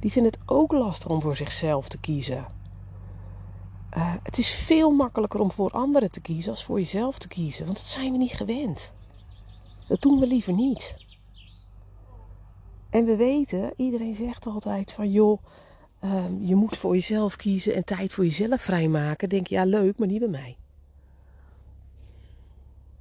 die 0.00 0.12
vinden 0.12 0.32
het 0.32 0.40
ook 0.46 0.72
lastig 0.72 1.08
om 1.08 1.20
voor 1.20 1.36
zichzelf 1.36 1.88
te 1.88 1.98
kiezen. 1.98 2.46
Uh, 3.96 4.14
het 4.22 4.38
is 4.38 4.50
veel 4.50 4.90
makkelijker 4.90 5.40
om 5.40 5.50
voor 5.50 5.70
anderen 5.70 6.10
te 6.10 6.20
kiezen 6.20 6.50
als 6.50 6.64
voor 6.64 6.78
jezelf 6.78 7.18
te 7.18 7.28
kiezen, 7.28 7.64
want 7.64 7.76
dat 7.76 7.86
zijn 7.86 8.12
we 8.12 8.18
niet 8.18 8.32
gewend. 8.32 8.92
Dat 9.86 10.02
doen 10.02 10.20
we 10.20 10.26
liever 10.26 10.52
niet. 10.52 10.94
En 12.90 13.04
we 13.04 13.16
weten, 13.16 13.72
iedereen 13.76 14.14
zegt 14.14 14.46
altijd 14.46 14.92
van 14.92 15.10
joh, 15.10 15.42
uh, 16.04 16.24
je 16.40 16.54
moet 16.54 16.76
voor 16.76 16.94
jezelf 16.94 17.36
kiezen 17.36 17.74
en 17.74 17.84
tijd 17.84 18.12
voor 18.12 18.24
jezelf 18.24 18.62
vrijmaken. 18.62 19.28
Denk 19.28 19.46
ja 19.46 19.64
leuk, 19.64 19.98
maar 19.98 20.08
niet 20.08 20.18
bij 20.18 20.28
mij. 20.28 20.56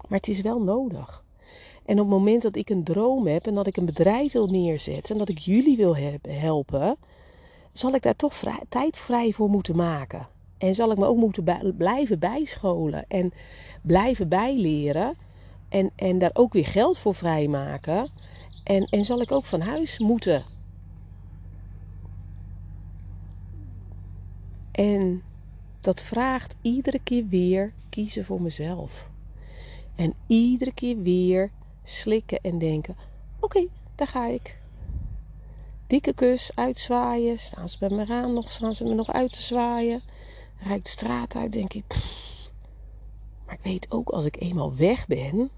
Maar 0.07 0.17
het 0.17 0.27
is 0.27 0.41
wel 0.41 0.61
nodig. 0.61 1.23
En 1.89 1.99
op 1.99 2.09
het 2.09 2.17
moment 2.17 2.41
dat 2.41 2.55
ik 2.55 2.69
een 2.69 2.83
droom 2.83 3.27
heb 3.27 3.47
en 3.47 3.53
dat 3.53 3.67
ik 3.67 3.77
een 3.77 3.85
bedrijf 3.85 4.31
wil 4.31 4.47
neerzetten 4.47 5.13
en 5.13 5.17
dat 5.17 5.29
ik 5.29 5.37
jullie 5.37 5.77
wil 5.77 5.95
helpen, 6.21 6.97
zal 7.71 7.93
ik 7.93 8.01
daar 8.01 8.15
toch 8.15 8.43
tijd 8.69 8.97
vrij 8.97 9.31
voor 9.31 9.49
moeten 9.49 9.75
maken. 9.75 10.27
En 10.57 10.75
zal 10.75 10.91
ik 10.91 10.97
me 10.97 11.05
ook 11.05 11.17
moeten 11.17 11.73
blijven 11.77 12.19
bijscholen 12.19 13.05
en 13.07 13.33
blijven 13.81 14.29
bijleren. 14.29 15.15
En, 15.69 15.91
en 15.95 16.17
daar 16.17 16.31
ook 16.33 16.53
weer 16.53 16.65
geld 16.65 16.97
voor 16.97 17.15
vrijmaken. 17.15 18.09
En, 18.63 18.83
en 18.83 19.05
zal 19.05 19.21
ik 19.21 19.31
ook 19.31 19.45
van 19.45 19.61
huis 19.61 19.99
moeten. 19.99 20.43
En 24.71 25.23
dat 25.79 26.01
vraagt 26.01 26.55
iedere 26.61 26.99
keer 27.03 27.27
weer 27.27 27.73
kiezen 27.89 28.25
voor 28.25 28.41
mezelf. 28.41 29.09
En 29.95 30.13
iedere 30.27 30.73
keer 30.73 31.01
weer 31.01 31.51
slikken 31.89 32.39
en 32.41 32.57
denken: 32.57 32.95
oké, 33.39 33.67
daar 33.95 34.07
ga 34.07 34.27
ik. 34.27 34.57
Dikke 35.87 36.13
kus, 36.13 36.51
uitzwaaien. 36.55 37.39
Staan 37.39 37.69
ze 37.69 37.77
bij 37.79 37.89
me 37.89 38.07
aan 38.07 38.33
nog, 38.33 38.51
staan 38.51 38.75
ze 38.75 38.83
me 38.83 38.93
nog 38.93 39.11
uit 39.11 39.31
te 39.31 39.41
zwaaien. 39.41 40.01
Ik 40.69 40.83
de 40.83 40.89
straat 40.89 41.35
uit, 41.35 41.51
denk 41.51 41.73
ik. 41.73 41.85
Maar 43.45 43.55
ik 43.55 43.63
weet 43.63 43.91
ook 43.91 44.09
als 44.09 44.25
ik 44.25 44.41
eenmaal 44.41 44.75
weg 44.75 45.07
ben. 45.07 45.49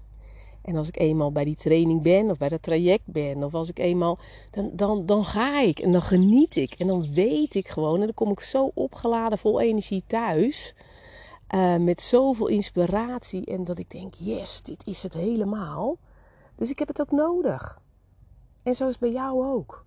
En 0.62 0.76
als 0.76 0.88
ik 0.88 0.98
eenmaal 0.98 1.32
bij 1.32 1.44
die 1.44 1.56
training 1.56 2.02
ben 2.02 2.30
of 2.30 2.38
bij 2.38 2.48
dat 2.48 2.62
traject 2.62 3.06
ben, 3.06 3.44
of 3.44 3.54
als 3.54 3.68
ik 3.68 3.78
eenmaal, 3.78 4.18
dan, 4.50 4.70
dan, 4.72 5.06
dan 5.06 5.24
ga 5.24 5.60
ik 5.60 5.78
en 5.78 5.92
dan 5.92 6.02
geniet 6.02 6.56
ik. 6.56 6.74
En 6.74 6.86
dan 6.86 7.12
weet 7.12 7.54
ik 7.54 7.68
gewoon, 7.68 7.94
en 7.94 8.04
dan 8.04 8.14
kom 8.14 8.30
ik 8.30 8.40
zo 8.40 8.70
opgeladen 8.74 9.38
vol 9.38 9.60
energie 9.60 10.02
thuis. 10.06 10.74
Uh, 11.54 11.76
met 11.76 12.00
zoveel 12.00 12.46
inspiratie 12.46 13.44
en 13.44 13.64
dat 13.64 13.78
ik 13.78 13.90
denk, 13.90 14.14
yes, 14.14 14.62
dit 14.62 14.86
is 14.86 15.02
het 15.02 15.14
helemaal. 15.14 15.96
Dus 16.62 16.70
ik 16.70 16.78
heb 16.78 16.88
het 16.88 17.00
ook 17.00 17.10
nodig. 17.10 17.80
En 18.62 18.74
zo 18.74 18.84
is 18.84 18.90
het 18.90 19.00
bij 19.00 19.12
jou 19.12 19.46
ook. 19.46 19.84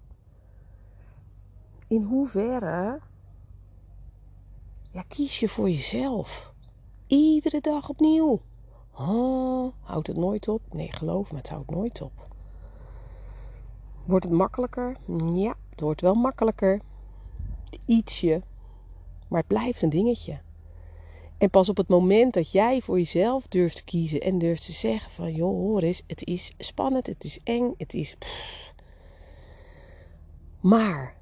In 1.88 2.02
hoeverre 2.02 3.00
ja, 4.92 5.02
kies 5.08 5.40
je 5.40 5.50
voor 5.50 5.70
jezelf? 5.70 6.50
Iedere 7.08 7.62
dag 7.62 7.90
opnieuw. 7.90 8.42
Oh, 8.92 9.74
houdt 9.82 10.08
het 10.08 10.18
nooit 10.18 10.48
op? 10.48 10.62
Nee, 10.74 10.92
geloof 10.92 11.32
me, 11.32 11.38
het 11.38 11.50
houdt 11.50 11.70
nooit 11.70 12.02
op. 12.02 12.28
Wordt 14.06 14.26
het 14.26 14.34
makkelijker? 14.34 14.98
Ja, 15.34 15.56
het 15.70 15.82
wordt 15.82 16.02
wel 16.02 16.16
makkelijker. 16.16 16.82
Ietsje. 17.86 18.42
Maar 19.28 19.40
het 19.40 19.48
blijft 19.48 19.82
een 19.82 19.90
dingetje. 19.90 20.42
En 21.38 21.50
pas 21.50 21.70
op 21.70 21.78
het 21.78 21.88
moment 21.88 22.34
dat 22.34 22.52
jij 22.52 22.82
voor 22.82 22.98
jezelf 22.98 23.48
durft 23.48 23.76
te 23.76 23.84
kiezen 23.84 24.20
en 24.20 24.38
durft 24.38 24.66
te 24.66 24.72
zeggen 24.72 25.12
van 25.12 25.34
joh, 25.34 25.58
hoor 25.58 25.82
eens, 25.82 26.02
het 26.08 26.26
is 26.26 26.52
spannend, 26.58 27.08
het 27.08 27.24
is 27.24 27.40
eng, 27.44 27.74
het 27.78 27.94
is. 27.94 28.18
Maar 30.60 31.16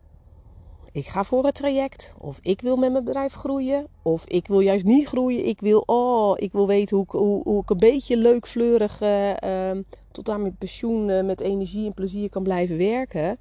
ik 0.91 1.07
ga 1.07 1.23
voor 1.23 1.45
het 1.45 1.55
traject. 1.55 2.13
Of 2.17 2.39
ik 2.41 2.61
wil 2.61 2.75
met 2.75 2.91
mijn 2.91 3.03
bedrijf 3.03 3.33
groeien. 3.33 3.87
Of 4.01 4.25
ik 4.25 4.47
wil 4.47 4.59
juist 4.59 4.85
niet 4.85 5.07
groeien. 5.07 5.45
Ik 5.45 5.59
wil, 5.59 5.83
oh, 5.85 6.33
ik 6.35 6.51
wil 6.51 6.67
weten 6.67 6.95
hoe 6.95 7.05
ik, 7.05 7.11
hoe, 7.11 7.43
hoe 7.43 7.61
ik 7.61 7.69
een 7.69 7.77
beetje 7.77 8.17
leuk, 8.17 8.47
fleurig 8.47 9.01
uh, 9.01 9.71
tot 10.11 10.29
aan 10.29 10.41
mijn 10.41 10.55
pensioen 10.55 11.09
uh, 11.09 11.23
met 11.23 11.39
energie 11.39 11.85
en 11.85 11.93
plezier 11.93 12.29
kan 12.29 12.43
blijven 12.43 12.77
werken. 12.77 13.37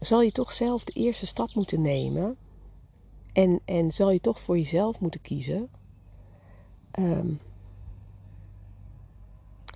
Zal 0.00 0.22
je 0.22 0.32
toch 0.32 0.52
zelf 0.52 0.84
de 0.84 0.92
eerste 0.92 1.26
stap 1.26 1.54
moeten 1.54 1.82
nemen. 1.82 2.36
En, 3.34 3.60
en 3.64 3.90
zal 3.90 4.10
je 4.10 4.20
toch 4.20 4.40
voor 4.40 4.56
jezelf 4.56 5.00
moeten 5.00 5.20
kiezen. 5.20 5.68
Um, 6.98 7.40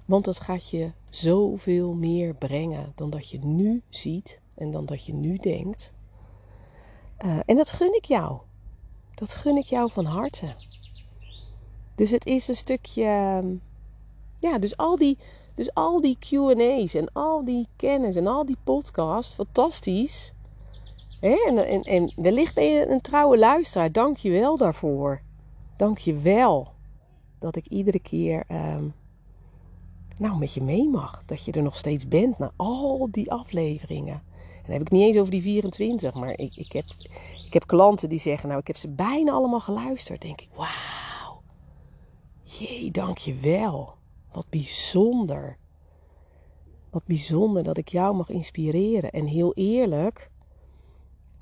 want 0.05 0.25
dat 0.25 0.40
gaat 0.40 0.71
je 0.71 0.90
zoveel 1.11 1.92
meer 1.92 2.35
brengen 2.35 2.92
dan 2.94 3.11
dat 3.11 3.31
je 3.31 3.38
nu 3.38 3.83
ziet 3.88 4.40
en 4.55 4.71
dan 4.71 4.87
dat 4.87 5.05
je 5.05 5.14
nu 5.14 5.37
denkt. 5.37 5.92
Uh, 7.25 7.38
en 7.47 7.57
dat 7.57 7.71
gun 7.71 7.94
ik 7.94 8.05
jou. 8.05 8.38
Dat 9.14 9.35
gun 9.35 9.57
ik 9.57 9.66
jou 9.66 9.90
van 9.90 10.05
harte. 10.05 10.55
Dus 11.94 12.11
het 12.11 12.27
is 12.27 12.49
een 12.49 12.57
stukje. 12.57 13.05
Ja, 14.38 14.59
dus 14.59 14.77
al 14.77 14.97
die, 14.97 15.18
dus 15.55 15.75
al 15.75 16.01
die 16.01 16.16
QA's 16.18 16.94
en 16.94 17.12
al 17.12 17.44
die 17.44 17.68
kennis 17.77 18.16
en 18.16 18.27
al 18.27 18.47
die 18.47 18.59
podcasts, 18.64 19.35
fantastisch. 19.35 20.33
En, 21.20 21.66
en, 21.66 21.83
en 21.83 22.12
wellicht 22.16 22.54
ben 22.54 22.64
je 22.64 22.87
een 22.87 23.00
trouwe 23.00 23.38
luisteraar. 23.38 23.92
Dank 23.92 24.16
je 24.16 24.31
wel 24.31 24.57
daarvoor. 24.57 25.20
Dank 25.76 25.98
je 25.98 26.18
wel 26.18 26.72
dat 27.38 27.57
ik 27.57 27.66
iedere 27.66 27.98
keer 27.98 28.44
um, 28.50 28.94
nou, 30.18 30.38
met 30.38 30.54
je 30.54 30.62
mee 30.62 30.88
mag. 30.88 31.22
Dat 31.24 31.44
je 31.44 31.52
er 31.52 31.62
nog 31.62 31.76
steeds 31.76 32.09
bent 32.09 32.38
na 32.38 32.52
al 32.57 33.09
die 33.11 33.33
afleveringen. 33.33 34.22
En 34.57 34.64
dan 34.64 34.72
heb 34.72 34.81
ik 34.81 34.90
niet 34.90 35.02
eens 35.02 35.16
over 35.16 35.31
die 35.31 35.42
24, 35.42 36.14
maar 36.14 36.38
ik, 36.38 36.57
ik, 36.57 36.72
heb, 36.72 36.85
ik 37.46 37.52
heb 37.52 37.66
klanten 37.66 38.09
die 38.09 38.18
zeggen, 38.18 38.48
nou, 38.48 38.61
ik 38.61 38.66
heb 38.66 38.76
ze 38.76 38.88
bijna 38.88 39.33
allemaal 39.33 39.61
geluisterd. 39.61 40.20
denk 40.20 40.40
ik, 40.40 40.48
wauw. 40.54 41.42
Jee, 42.42 42.90
dank 42.90 43.18
je 43.18 43.35
wel. 43.35 43.94
Wat 44.33 44.46
bijzonder. 44.50 45.57
Wat 46.90 47.04
bijzonder 47.04 47.62
dat 47.62 47.76
ik 47.76 47.88
jou 47.88 48.16
mag 48.16 48.28
inspireren. 48.28 49.11
En 49.11 49.26
heel 49.26 49.54
eerlijk, 49.54 50.31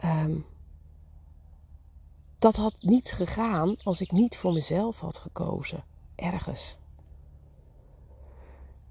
um, 0.04 0.44
dat 2.38 2.56
had 2.56 2.76
niet 2.80 3.12
gegaan 3.12 3.76
als 3.82 4.00
ik 4.00 4.10
niet 4.10 4.36
voor 4.36 4.52
mezelf 4.52 5.00
had 5.00 5.18
gekozen. 5.18 5.84
Ergens 6.14 6.78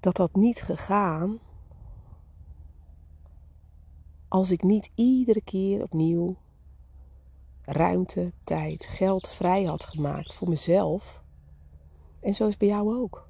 dat 0.06 0.16
had 0.16 0.34
niet 0.34 0.62
gegaan 0.62 1.38
als 4.28 4.50
ik 4.50 4.62
niet 4.62 4.90
iedere 4.94 5.40
keer 5.40 5.82
opnieuw 5.82 6.36
ruimte, 7.62 8.32
tijd, 8.44 8.86
geld 8.86 9.28
vrij 9.28 9.64
had 9.64 9.84
gemaakt 9.84 10.34
voor 10.34 10.48
mezelf. 10.48 11.22
En 12.20 12.34
zo 12.34 12.46
is 12.46 12.56
bij 12.56 12.68
jou 12.68 12.96
ook. 12.96 13.28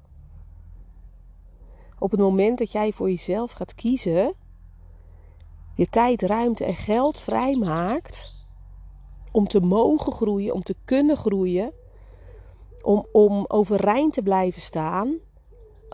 Op 1.99 2.11
het 2.11 2.19
moment 2.19 2.57
dat 2.57 2.71
jij 2.71 2.91
voor 2.91 3.09
jezelf 3.09 3.51
gaat 3.51 3.75
kiezen, 3.75 4.33
je 5.77 5.87
tijd, 5.89 6.21
ruimte 6.21 6.65
en 6.65 6.75
geld 6.75 7.19
vrijmaakt 7.19 8.45
om 9.31 9.47
te 9.47 9.59
mogen 9.59 10.11
groeien, 10.11 10.53
om 10.53 10.61
te 10.61 10.75
kunnen 10.85 11.17
groeien, 11.17 11.71
om, 12.81 13.05
om 13.11 13.45
overeind 13.47 14.13
te 14.13 14.21
blijven 14.21 14.61
staan, 14.61 15.15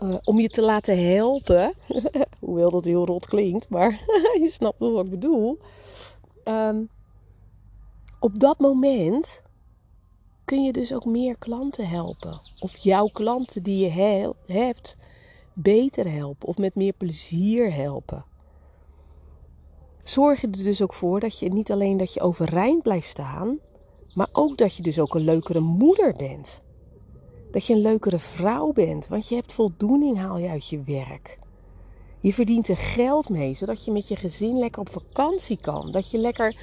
uh, 0.02 0.16
om 0.24 0.40
je 0.40 0.48
te 0.48 0.62
laten 0.62 1.14
helpen. 1.14 1.74
Hoewel 2.44 2.70
dat 2.70 2.84
heel 2.84 3.06
rot 3.06 3.26
klinkt, 3.26 3.68
maar 3.68 3.90
je 4.42 4.48
snapt 4.50 4.78
wel 4.78 4.92
wat 4.92 5.04
ik 5.04 5.10
bedoel. 5.10 5.58
Um, 6.44 6.88
op 8.20 8.38
dat 8.38 8.58
moment 8.58 9.42
kun 10.44 10.62
je 10.62 10.72
dus 10.72 10.94
ook 10.94 11.04
meer 11.04 11.38
klanten 11.38 11.88
helpen. 11.88 12.40
Of 12.58 12.76
jouw 12.76 13.06
klanten 13.06 13.62
die 13.62 13.78
je 13.78 13.90
he 13.90 14.30
hebt 14.46 14.96
beter 15.52 16.12
helpen. 16.12 16.48
Of 16.48 16.58
met 16.58 16.74
meer 16.74 16.92
plezier 16.92 17.74
helpen. 17.74 18.24
Zorg 20.04 20.40
je 20.40 20.46
er 20.46 20.64
dus 20.64 20.82
ook 20.82 20.94
voor 20.94 21.20
dat 21.20 21.38
je 21.38 21.48
niet 21.48 21.72
alleen 21.72 21.96
dat 21.96 22.14
je 22.14 22.20
overeind 22.20 22.82
blijft 22.82 23.08
staan. 23.08 23.58
Maar 24.14 24.28
ook 24.32 24.56
dat 24.56 24.76
je 24.76 24.82
dus 24.82 24.98
ook 24.98 25.14
een 25.14 25.24
leukere 25.24 25.60
moeder 25.60 26.14
bent. 26.16 26.62
Dat 27.50 27.66
je 27.66 27.74
een 27.74 27.80
leukere 27.80 28.18
vrouw 28.18 28.72
bent, 28.72 29.08
want 29.08 29.28
je 29.28 29.34
hebt 29.34 29.52
voldoening 29.52 30.18
haal 30.18 30.38
je 30.38 30.48
uit 30.48 30.68
je 30.68 30.82
werk. 30.82 31.38
Je 32.20 32.32
verdient 32.32 32.68
er 32.68 32.76
geld 32.76 33.28
mee, 33.28 33.54
zodat 33.54 33.84
je 33.84 33.90
met 33.90 34.08
je 34.08 34.16
gezin 34.16 34.58
lekker 34.58 34.80
op 34.80 34.88
vakantie 34.88 35.58
kan. 35.60 35.90
Dat 35.90 36.10
je 36.10 36.18
lekker, 36.18 36.56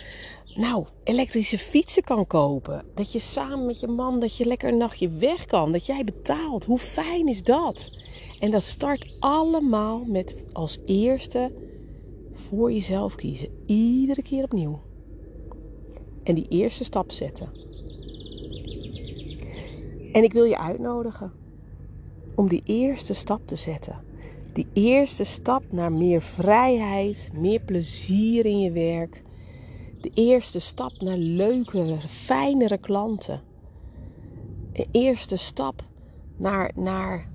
nou, 0.56 0.86
elektrische 1.04 1.58
fietsen 1.58 2.04
kan 2.04 2.28
kopen. 2.28 2.86
Dat 2.96 3.12
je 3.12 3.20
samen 3.20 3.66
met 3.66 3.80
je 3.80 3.88
man, 3.88 4.20
dat 4.20 4.38
je 4.38 4.46
lekker 4.46 4.70
een 4.70 4.78
nachtje 4.78 5.10
weg 5.10 5.46
kan. 5.46 5.72
Dat 5.72 5.86
jij 5.86 6.04
betaalt. 6.04 6.66
Hoe 6.66 6.78
fijn 6.78 7.28
is 7.28 7.44
dat? 7.44 7.92
En 8.40 8.52
dat 8.52 8.64
start 8.64 9.16
allemaal 9.20 10.04
met 10.06 10.36
als 10.54 10.78
eerste 10.86 11.52
voor 12.42 12.72
jezelf 12.72 13.16
kiezen. 13.16 13.50
Iedere 13.66 14.22
keer 14.22 14.44
opnieuw. 14.44 14.82
En 16.24 16.36
die 16.36 16.48
eerste 16.48 16.84
stap 16.84 17.12
zetten. 17.12 17.50
En 20.12 20.24
ik 20.24 20.34
wil 20.34 20.44
je 20.44 20.58
uitnodigen 20.58 21.32
om 22.36 22.48
die 22.48 22.62
eerste 22.66 23.14
stap 23.14 23.48
te 23.48 23.56
zetten. 23.56 24.04
Die 24.54 24.68
eerste 24.74 25.24
stap 25.24 25.64
naar 25.70 25.92
meer 25.92 26.22
vrijheid, 26.22 27.30
meer 27.34 27.60
plezier 27.60 28.46
in 28.46 28.60
je 28.60 28.72
werk. 28.72 29.24
De 30.02 30.12
eerste 30.14 30.60
stap 30.60 31.02
naar 31.02 31.18
leukere, 31.18 31.98
fijnere 31.98 32.78
klanten. 32.78 33.42
De 34.74 34.88
eerste 34.92 35.36
stap 35.36 35.84
naar, 36.38 36.72
naar 36.76 37.30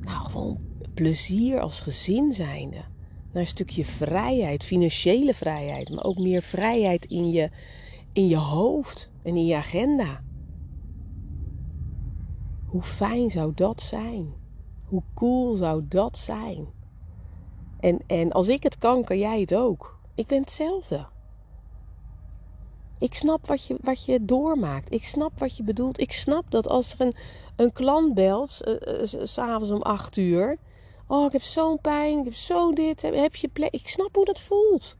nou, 0.00 0.24
gewoon 0.24 0.58
plezier 0.94 1.60
als 1.60 1.80
gezin 1.80 2.32
zijnde. 2.32 2.84
Naar 3.32 3.42
een 3.42 3.46
stukje 3.46 3.84
vrijheid, 3.84 4.64
financiële 4.64 5.34
vrijheid, 5.34 5.90
maar 5.90 6.04
ook 6.04 6.18
meer 6.18 6.42
vrijheid 6.42 7.04
in 7.04 7.30
je, 7.30 7.50
in 8.12 8.28
je 8.28 8.36
hoofd 8.36 9.10
en 9.22 9.36
in 9.36 9.46
je 9.46 9.56
agenda. 9.56 10.22
Hoe 12.66 12.82
fijn 12.82 13.30
zou 13.30 13.52
dat 13.54 13.80
zijn? 13.80 14.34
Hoe 14.84 15.02
cool 15.14 15.54
zou 15.54 15.82
dat 15.88 16.18
zijn? 16.18 16.66
En, 17.80 17.98
en 18.06 18.32
als 18.32 18.48
ik 18.48 18.62
het 18.62 18.78
kan, 18.78 19.04
kan 19.04 19.18
jij 19.18 19.40
het 19.40 19.54
ook. 19.54 19.98
Ik 20.14 20.26
ben 20.26 20.40
hetzelfde. 20.40 21.06
Ik 22.98 23.14
snap 23.14 23.46
wat 23.46 23.66
je, 23.66 23.76
wat 23.80 24.04
je 24.04 24.24
doormaakt. 24.24 24.92
Ik 24.92 25.04
snap 25.04 25.38
wat 25.38 25.56
je 25.56 25.62
bedoelt. 25.62 26.00
Ik 26.00 26.12
snap 26.12 26.50
dat 26.50 26.68
als 26.68 26.92
er 26.92 27.00
een, 27.00 27.14
een 27.56 27.72
klant 27.72 28.14
belt, 28.14 28.60
uh, 28.64 29.02
uh, 29.02 29.22
s'avonds 29.22 29.70
om 29.70 29.82
8 29.82 30.16
uur. 30.16 30.58
Oh, 31.12 31.26
ik 31.26 31.32
heb 31.32 31.42
zo'n 31.42 31.80
pijn, 31.80 32.18
ik 32.18 32.24
heb 32.24 32.34
zo 32.34 32.72
dit. 32.72 33.02
Heb, 33.02 33.34
je 33.34 33.48
plek? 33.48 33.72
Ik 33.72 33.88
snap 33.88 34.14
hoe 34.14 34.24
dat 34.24 34.40
voelt. 34.40 34.96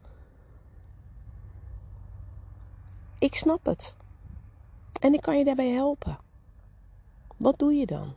Ik 3.18 3.34
snap 3.34 3.64
het. 3.64 3.96
En 5.00 5.14
ik 5.14 5.20
kan 5.20 5.38
je 5.38 5.44
daarbij 5.44 5.70
helpen. 5.70 6.18
Wat 7.36 7.58
doe 7.58 7.72
je 7.72 7.86
dan? 7.86 8.14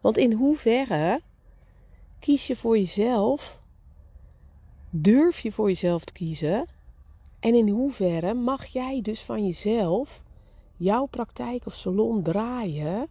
Want 0.00 0.16
in 0.16 0.32
hoeverre 0.32 1.22
kies 2.18 2.46
je 2.46 2.56
voor 2.56 2.78
jezelf? 2.78 3.62
Durf 4.90 5.40
je 5.40 5.52
voor 5.52 5.68
jezelf 5.68 6.04
te 6.04 6.12
kiezen? 6.12 6.68
En 7.40 7.54
in 7.54 7.68
hoeverre 7.68 8.34
mag 8.34 8.66
jij 8.66 9.00
dus 9.00 9.20
van 9.20 9.46
jezelf 9.46 10.22
jouw 10.76 11.06
praktijk 11.06 11.66
of 11.66 11.74
salon 11.74 12.22
draaien 12.22 13.08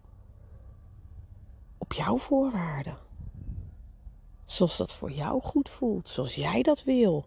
op 1.78 1.94
jouw 1.94 2.18
voorwaarden? 2.18 3.10
Zoals 4.52 4.78
dat 4.78 4.94
voor 4.94 5.12
jou 5.12 5.42
goed 5.42 5.70
voelt, 5.70 6.10
zoals 6.10 6.36
jij 6.36 6.62
dat 6.62 6.84
wil. 6.84 7.26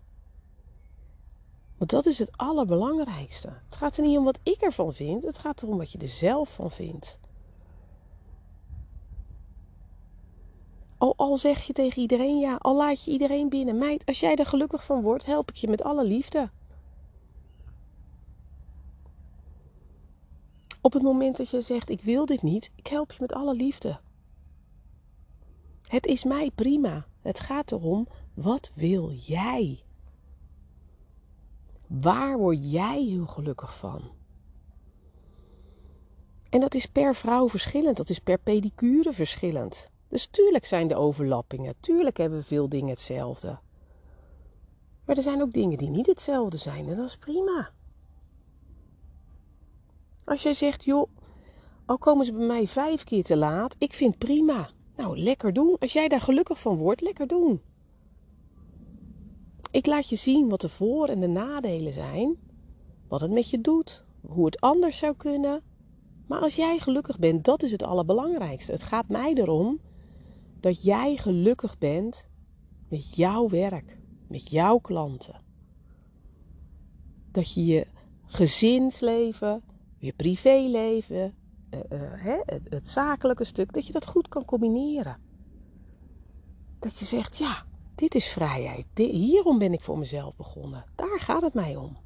Want 1.79 1.91
dat 1.91 2.07
is 2.07 2.19
het 2.19 2.37
allerbelangrijkste. 2.37 3.49
Het 3.65 3.77
gaat 3.77 3.97
er 3.97 4.03
niet 4.03 4.19
om 4.19 4.25
wat 4.25 4.39
ik 4.43 4.61
ervan 4.61 4.95
vind, 4.95 5.23
het 5.23 5.39
gaat 5.39 5.63
erom 5.63 5.77
wat 5.77 5.93
je 5.93 5.99
er 5.99 6.09
zelf 6.09 6.55
van 6.55 6.71
vindt. 6.71 7.19
Al, 10.99 11.15
al 11.17 11.37
zeg 11.37 11.67
je 11.67 11.73
tegen 11.73 12.03
iedereen 12.03 12.39
ja, 12.39 12.57
al 12.57 12.77
laat 12.77 13.05
je 13.05 13.11
iedereen 13.11 13.49
binnen. 13.49 13.79
Meid, 13.79 14.07
als 14.07 14.21
jij 14.21 14.37
er 14.37 14.47
gelukkig 14.47 14.85
van 14.85 15.03
wordt, 15.03 15.25
help 15.25 15.51
ik 15.51 15.57
je 15.57 15.69
met 15.69 15.83
alle 15.83 16.05
liefde. 16.05 16.51
Op 20.81 20.93
het 20.93 21.03
moment 21.03 21.37
dat 21.37 21.51
je 21.51 21.61
zegt: 21.61 21.91
Ik 21.91 22.01
wil 22.01 22.27
dit 22.27 22.43
niet, 22.43 22.71
ik 22.75 22.87
help 22.87 23.13
je 23.13 23.19
met 23.21 23.33
alle 23.33 23.55
liefde. 23.55 24.01
Het 25.87 26.07
is 26.07 26.25
mij 26.25 26.51
prima. 26.55 27.07
Het 27.25 27.41
gaat 27.41 27.73
erom: 27.73 28.09
wat 28.35 28.71
wil 28.75 29.11
jij? 29.11 29.83
Waar 31.87 32.39
word 32.39 32.71
jij 32.73 33.03
heel 33.03 33.27
gelukkig 33.27 33.79
van? 33.79 34.03
En 36.51 36.61
dat 36.61 36.75
is 36.75 36.87
per 36.87 37.15
vrouw 37.15 37.49
verschillend, 37.49 37.97
dat 37.97 38.09
is 38.09 38.19
per 38.19 38.39
pedicure 38.39 39.13
verschillend. 39.13 39.91
Dus 40.09 40.27
tuurlijk 40.27 40.67
zijn 40.67 40.89
de 40.89 40.97
overlappingen, 40.97 41.75
tuurlijk 41.81 42.17
hebben 42.17 42.39
we 42.39 42.45
veel 42.45 42.69
dingen 42.69 42.89
hetzelfde. 42.89 43.59
Maar 45.05 45.17
er 45.17 45.23
zijn 45.23 45.43
ook 45.43 45.53
dingen 45.53 45.79
die 45.79 45.91
niet 45.91 46.07
hetzelfde 46.07 46.57
zijn 46.57 46.89
en 46.89 46.97
dat 46.97 47.07
is 47.07 47.17
prima. 47.17 47.71
Als 50.25 50.43
jij 50.43 50.55
zegt, 50.55 50.85
joh, 50.85 51.11
al 51.87 51.99
komen 51.99 52.27
ze 52.27 52.33
bij 52.33 52.47
mij 52.47 52.67
vijf 52.67 53.05
keer 53.05 53.25
te 53.25 53.37
laat, 53.37 53.75
ik 53.79 53.93
vind 53.93 54.19
prima. 54.19 54.69
Nou, 54.97 55.19
lekker 55.19 55.53
doen. 55.53 55.77
Als 55.79 55.93
jij 55.93 56.09
daar 56.09 56.21
gelukkig 56.21 56.61
van 56.61 56.77
wordt, 56.77 57.01
lekker 57.01 57.27
doen. 57.27 57.61
Ik 59.71 59.87
laat 59.87 60.09
je 60.09 60.17
zien 60.17 60.49
wat 60.49 60.61
de 60.61 60.69
voor- 60.69 61.09
en 61.09 61.21
de 61.21 61.27
nadelen 61.27 61.93
zijn, 61.93 62.37
wat 63.09 63.21
het 63.21 63.31
met 63.31 63.51
je 63.51 63.61
doet, 63.61 64.05
hoe 64.21 64.45
het 64.45 64.61
anders 64.61 64.99
zou 64.99 65.17
kunnen. 65.17 65.63
Maar 66.27 66.41
als 66.41 66.55
jij 66.57 66.79
gelukkig 66.79 67.19
bent, 67.19 67.45
dat 67.45 67.63
is 67.63 67.71
het 67.71 67.83
allerbelangrijkste. 67.83 68.73
Het 68.73 68.83
gaat 68.83 69.09
mij 69.09 69.33
erom 69.35 69.81
dat 70.61 70.83
jij 70.83 71.17
gelukkig 71.17 71.79
bent 71.79 72.29
met 72.89 73.17
jouw 73.17 73.49
werk, 73.49 73.99
met 74.29 74.51
jouw 74.51 74.79
klanten. 74.79 75.43
Dat 77.31 77.55
je 77.55 77.65
je 77.65 77.87
gezinsleven, 78.25 79.63
je 79.99 80.13
privéleven, 80.13 81.35
uh, 81.93 82.27
uh, 82.27 82.41
het, 82.45 82.67
het 82.69 82.89
zakelijke 82.89 83.45
stuk, 83.45 83.73
dat 83.73 83.87
je 83.87 83.93
dat 83.93 84.07
goed 84.07 84.29
kan 84.29 84.45
combineren. 84.45 85.17
Dat 86.79 86.99
je 86.99 87.05
zegt, 87.05 87.37
ja, 87.37 87.65
dit 87.95 88.15
is 88.15 88.29
vrijheid. 88.29 88.87
hierom 88.95 89.59
ben 89.59 89.73
ik 89.73 89.81
voor 89.81 89.99
mezelf 89.99 90.37
begonnen. 90.37 90.85
Daar 90.95 91.21
gaat 91.21 91.43
het 91.43 91.55
mij 91.55 91.77
om. 91.77 91.97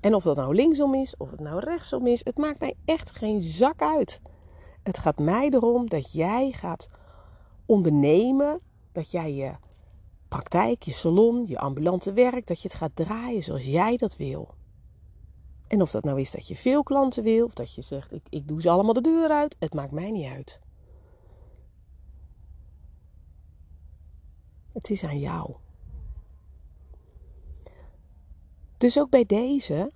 En 0.00 0.14
of 0.14 0.22
dat 0.22 0.36
nou 0.36 0.54
linksom 0.54 0.94
is, 0.94 1.16
of 1.16 1.30
het 1.30 1.40
nou 1.40 1.60
rechtsom 1.60 2.06
is, 2.06 2.24
het 2.24 2.38
maakt 2.38 2.60
mij 2.60 2.74
echt 2.84 3.10
geen 3.10 3.40
zak 3.40 3.82
uit. 3.82 4.20
Het 4.82 4.98
gaat 4.98 5.18
mij 5.18 5.50
erom 5.50 5.88
dat 5.88 6.12
jij 6.12 6.50
gaat 6.52 6.88
ondernemen, 7.66 8.60
dat 8.92 9.10
jij 9.10 9.34
je 9.34 9.52
praktijk, 10.28 10.82
je 10.82 10.92
salon, 10.92 11.46
je 11.46 11.58
ambulante 11.58 12.12
werk, 12.12 12.46
dat 12.46 12.62
je 12.62 12.68
het 12.68 12.76
gaat 12.76 12.96
draaien 12.96 13.42
zoals 13.42 13.64
jij 13.64 13.96
dat 13.96 14.16
wil. 14.16 14.54
En 15.66 15.82
of 15.82 15.90
dat 15.90 16.04
nou 16.04 16.20
is 16.20 16.30
dat 16.30 16.48
je 16.48 16.56
veel 16.56 16.82
klanten 16.82 17.22
wil, 17.22 17.44
of 17.44 17.54
dat 17.54 17.74
je 17.74 17.82
zegt 17.82 18.12
ik, 18.12 18.22
ik 18.28 18.48
doe 18.48 18.60
ze 18.60 18.70
allemaal 18.70 18.94
de 18.94 19.00
deur 19.00 19.30
uit, 19.30 19.56
het 19.58 19.74
maakt 19.74 19.92
mij 19.92 20.10
niet 20.10 20.30
uit. 20.30 20.60
Het 24.72 24.90
is 24.90 25.04
aan 25.04 25.18
jou. 25.18 25.54
Dus 28.76 28.98
ook 28.98 29.10
bij 29.10 29.24
deze, 29.24 29.90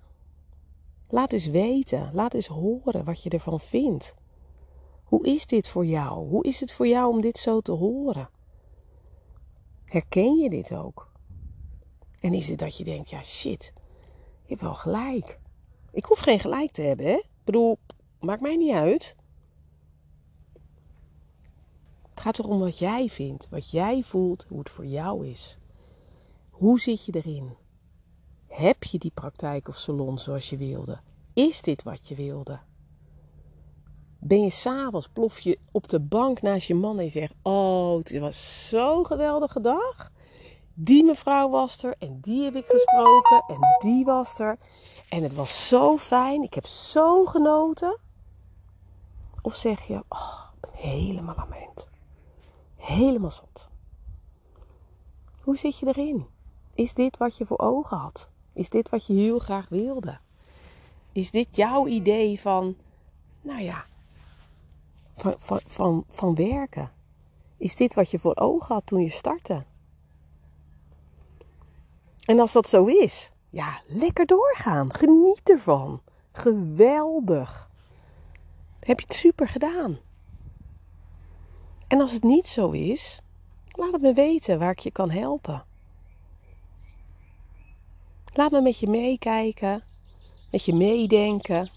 laat 1.07 1.33
eens 1.33 1.47
weten, 1.47 2.09
laat 2.13 2.33
eens 2.33 2.47
horen 2.47 3.03
wat 3.03 3.23
je 3.23 3.29
ervan 3.29 3.59
vindt. 3.59 4.15
Hoe 5.03 5.25
is 5.25 5.45
dit 5.45 5.67
voor 5.67 5.85
jou? 5.85 6.27
Hoe 6.27 6.43
is 6.43 6.59
het 6.59 6.71
voor 6.71 6.87
jou 6.87 7.13
om 7.13 7.21
dit 7.21 7.37
zo 7.37 7.59
te 7.59 7.71
horen? 7.71 8.29
Herken 9.85 10.35
je 10.35 10.49
dit 10.49 10.73
ook? 10.73 11.11
En 12.19 12.33
is 12.33 12.47
het 12.47 12.59
dat 12.59 12.77
je 12.77 12.83
denkt, 12.83 13.09
ja 13.09 13.23
shit, 13.23 13.73
ik 14.43 14.49
heb 14.49 14.59
wel 14.59 14.73
gelijk. 14.73 15.39
Ik 15.91 16.05
hoef 16.05 16.19
geen 16.19 16.39
gelijk 16.39 16.71
te 16.71 16.81
hebben, 16.81 17.05
hè? 17.05 17.11
Ik 17.15 17.43
bedoel, 17.43 17.77
maakt 18.19 18.41
mij 18.41 18.55
niet 18.55 18.73
uit. 18.73 19.15
Het 22.09 22.19
gaat 22.19 22.39
erom 22.39 22.59
wat 22.59 22.79
jij 22.79 23.09
vindt, 23.09 23.47
wat 23.49 23.71
jij 23.71 24.03
voelt, 24.03 24.45
hoe 24.47 24.59
het 24.59 24.69
voor 24.69 24.85
jou 24.85 25.27
is. 25.27 25.57
Hoe 26.49 26.79
zit 26.79 27.05
je 27.05 27.11
erin? 27.11 27.55
Heb 28.47 28.83
je 28.83 28.99
die 28.99 29.11
praktijk 29.13 29.67
of 29.67 29.75
salon 29.75 30.19
zoals 30.19 30.49
je 30.49 30.57
wilde? 30.57 30.99
Is 31.33 31.61
dit 31.61 31.83
wat 31.83 32.07
je 32.07 32.15
wilde? 32.15 32.59
Ben 34.19 34.41
je 34.41 34.49
s'avonds, 34.49 35.07
plof 35.07 35.39
je 35.39 35.59
op 35.71 35.89
de 35.89 35.99
bank 35.99 36.41
naast 36.41 36.67
je 36.67 36.75
man 36.75 36.97
en 36.97 37.03
je 37.03 37.09
zegt: 37.09 37.33
Oh, 37.41 37.97
het 37.97 38.19
was 38.19 38.69
zo'n 38.69 39.05
geweldige 39.05 39.61
dag. 39.61 40.11
Die 40.73 41.03
mevrouw 41.03 41.49
was 41.49 41.83
er 41.83 41.95
en 41.99 42.17
die 42.21 42.43
heb 42.43 42.55
ik 42.55 42.65
gesproken 42.65 43.43
en 43.47 43.59
die 43.77 44.05
was 44.05 44.39
er. 44.39 44.57
En 45.11 45.23
het 45.23 45.33
was 45.33 45.67
zo 45.67 45.97
fijn, 45.97 46.43
ik 46.43 46.53
heb 46.53 46.65
zo 46.65 47.25
genoten. 47.25 47.99
Of 49.41 49.55
zeg 49.55 49.87
je: 49.87 50.03
Oh, 50.07 50.43
ik 50.53 50.59
ben 50.59 50.89
helemaal 50.89 51.35
lament. 51.35 51.89
Helemaal 52.75 53.31
zot. 53.31 53.67
Hoe 55.41 55.57
zit 55.57 55.77
je 55.77 55.87
erin? 55.87 56.27
Is 56.73 56.93
dit 56.93 57.17
wat 57.17 57.37
je 57.37 57.45
voor 57.45 57.59
ogen 57.59 57.97
had? 57.97 58.29
Is 58.53 58.69
dit 58.69 58.89
wat 58.89 59.05
je 59.05 59.13
heel 59.13 59.39
graag 59.39 59.69
wilde? 59.69 60.19
Is 61.11 61.31
dit 61.31 61.55
jouw 61.55 61.87
idee 61.87 62.39
van, 62.39 62.75
nou 63.41 63.61
ja, 63.61 63.85
van, 65.15 65.35
van, 65.65 66.05
van 66.09 66.35
werken? 66.35 66.91
Is 67.57 67.75
dit 67.75 67.93
wat 67.93 68.11
je 68.11 68.19
voor 68.19 68.35
ogen 68.35 68.75
had 68.75 68.85
toen 68.85 69.01
je 69.01 69.09
startte? 69.09 69.65
En 72.25 72.39
als 72.39 72.51
dat 72.51 72.69
zo 72.69 72.85
is, 72.85 73.30
ja, 73.51 73.81
lekker 73.85 74.25
doorgaan. 74.25 74.93
Geniet 74.93 75.49
ervan. 75.49 76.01
Geweldig. 76.31 77.69
Heb 78.79 78.99
je 78.99 79.05
het 79.05 79.15
super 79.15 79.47
gedaan. 79.47 79.99
En 81.87 82.01
als 82.01 82.11
het 82.11 82.23
niet 82.23 82.47
zo 82.47 82.69
is, 82.69 83.21
laat 83.71 83.91
het 83.91 84.01
me 84.01 84.13
weten 84.13 84.59
waar 84.59 84.71
ik 84.71 84.79
je 84.79 84.91
kan 84.91 85.09
helpen. 85.09 85.65
Laat 88.33 88.51
me 88.51 88.61
met 88.61 88.79
je 88.79 88.87
meekijken, 88.87 89.83
met 90.51 90.65
je 90.65 90.73
meedenken. 90.73 91.69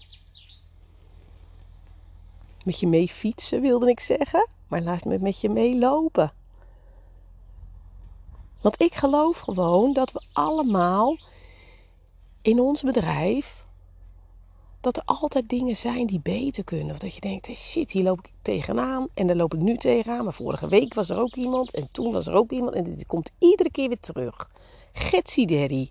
Met 2.63 2.79
je 2.79 2.87
mee 2.87 3.07
fietsen 3.07 3.61
wilde 3.61 3.89
ik 3.89 3.99
zeggen, 3.99 4.47
maar 4.67 4.81
laat 4.81 5.05
me 5.05 5.19
met 5.19 5.39
je 5.41 5.49
meelopen. 5.49 6.33
Want 8.61 8.81
ik 8.81 8.95
geloof 8.95 9.39
gewoon 9.39 9.93
dat 9.93 10.11
we 10.11 10.21
allemaal 10.33 11.17
in 12.45 12.59
ons 12.59 12.81
bedrijf, 12.81 13.65
dat 14.81 14.97
er 14.97 15.03
altijd 15.05 15.49
dingen 15.49 15.75
zijn 15.75 16.07
die 16.07 16.19
beter 16.19 16.63
kunnen. 16.63 16.91
Of 16.91 16.99
dat 16.99 17.15
je 17.15 17.21
denkt, 17.21 17.45
hey 17.45 17.55
shit, 17.55 17.91
hier 17.91 18.03
loop 18.03 18.19
ik 18.19 18.31
tegenaan 18.41 19.07
en 19.13 19.27
daar 19.27 19.35
loop 19.35 19.53
ik 19.53 19.59
nu 19.59 19.77
tegenaan. 19.77 20.23
Maar 20.23 20.33
vorige 20.33 20.67
week 20.67 20.93
was 20.93 21.09
er 21.09 21.19
ook 21.19 21.35
iemand 21.35 21.71
en 21.71 21.87
toen 21.91 22.11
was 22.11 22.27
er 22.27 22.33
ook 22.33 22.51
iemand 22.51 22.75
en 22.75 22.83
dit 22.83 23.05
komt 23.05 23.31
iedere 23.39 23.71
keer 23.71 23.87
weer 23.87 23.99
terug. 23.99 24.49
Getsie 24.93 25.47
Daddy. 25.47 25.89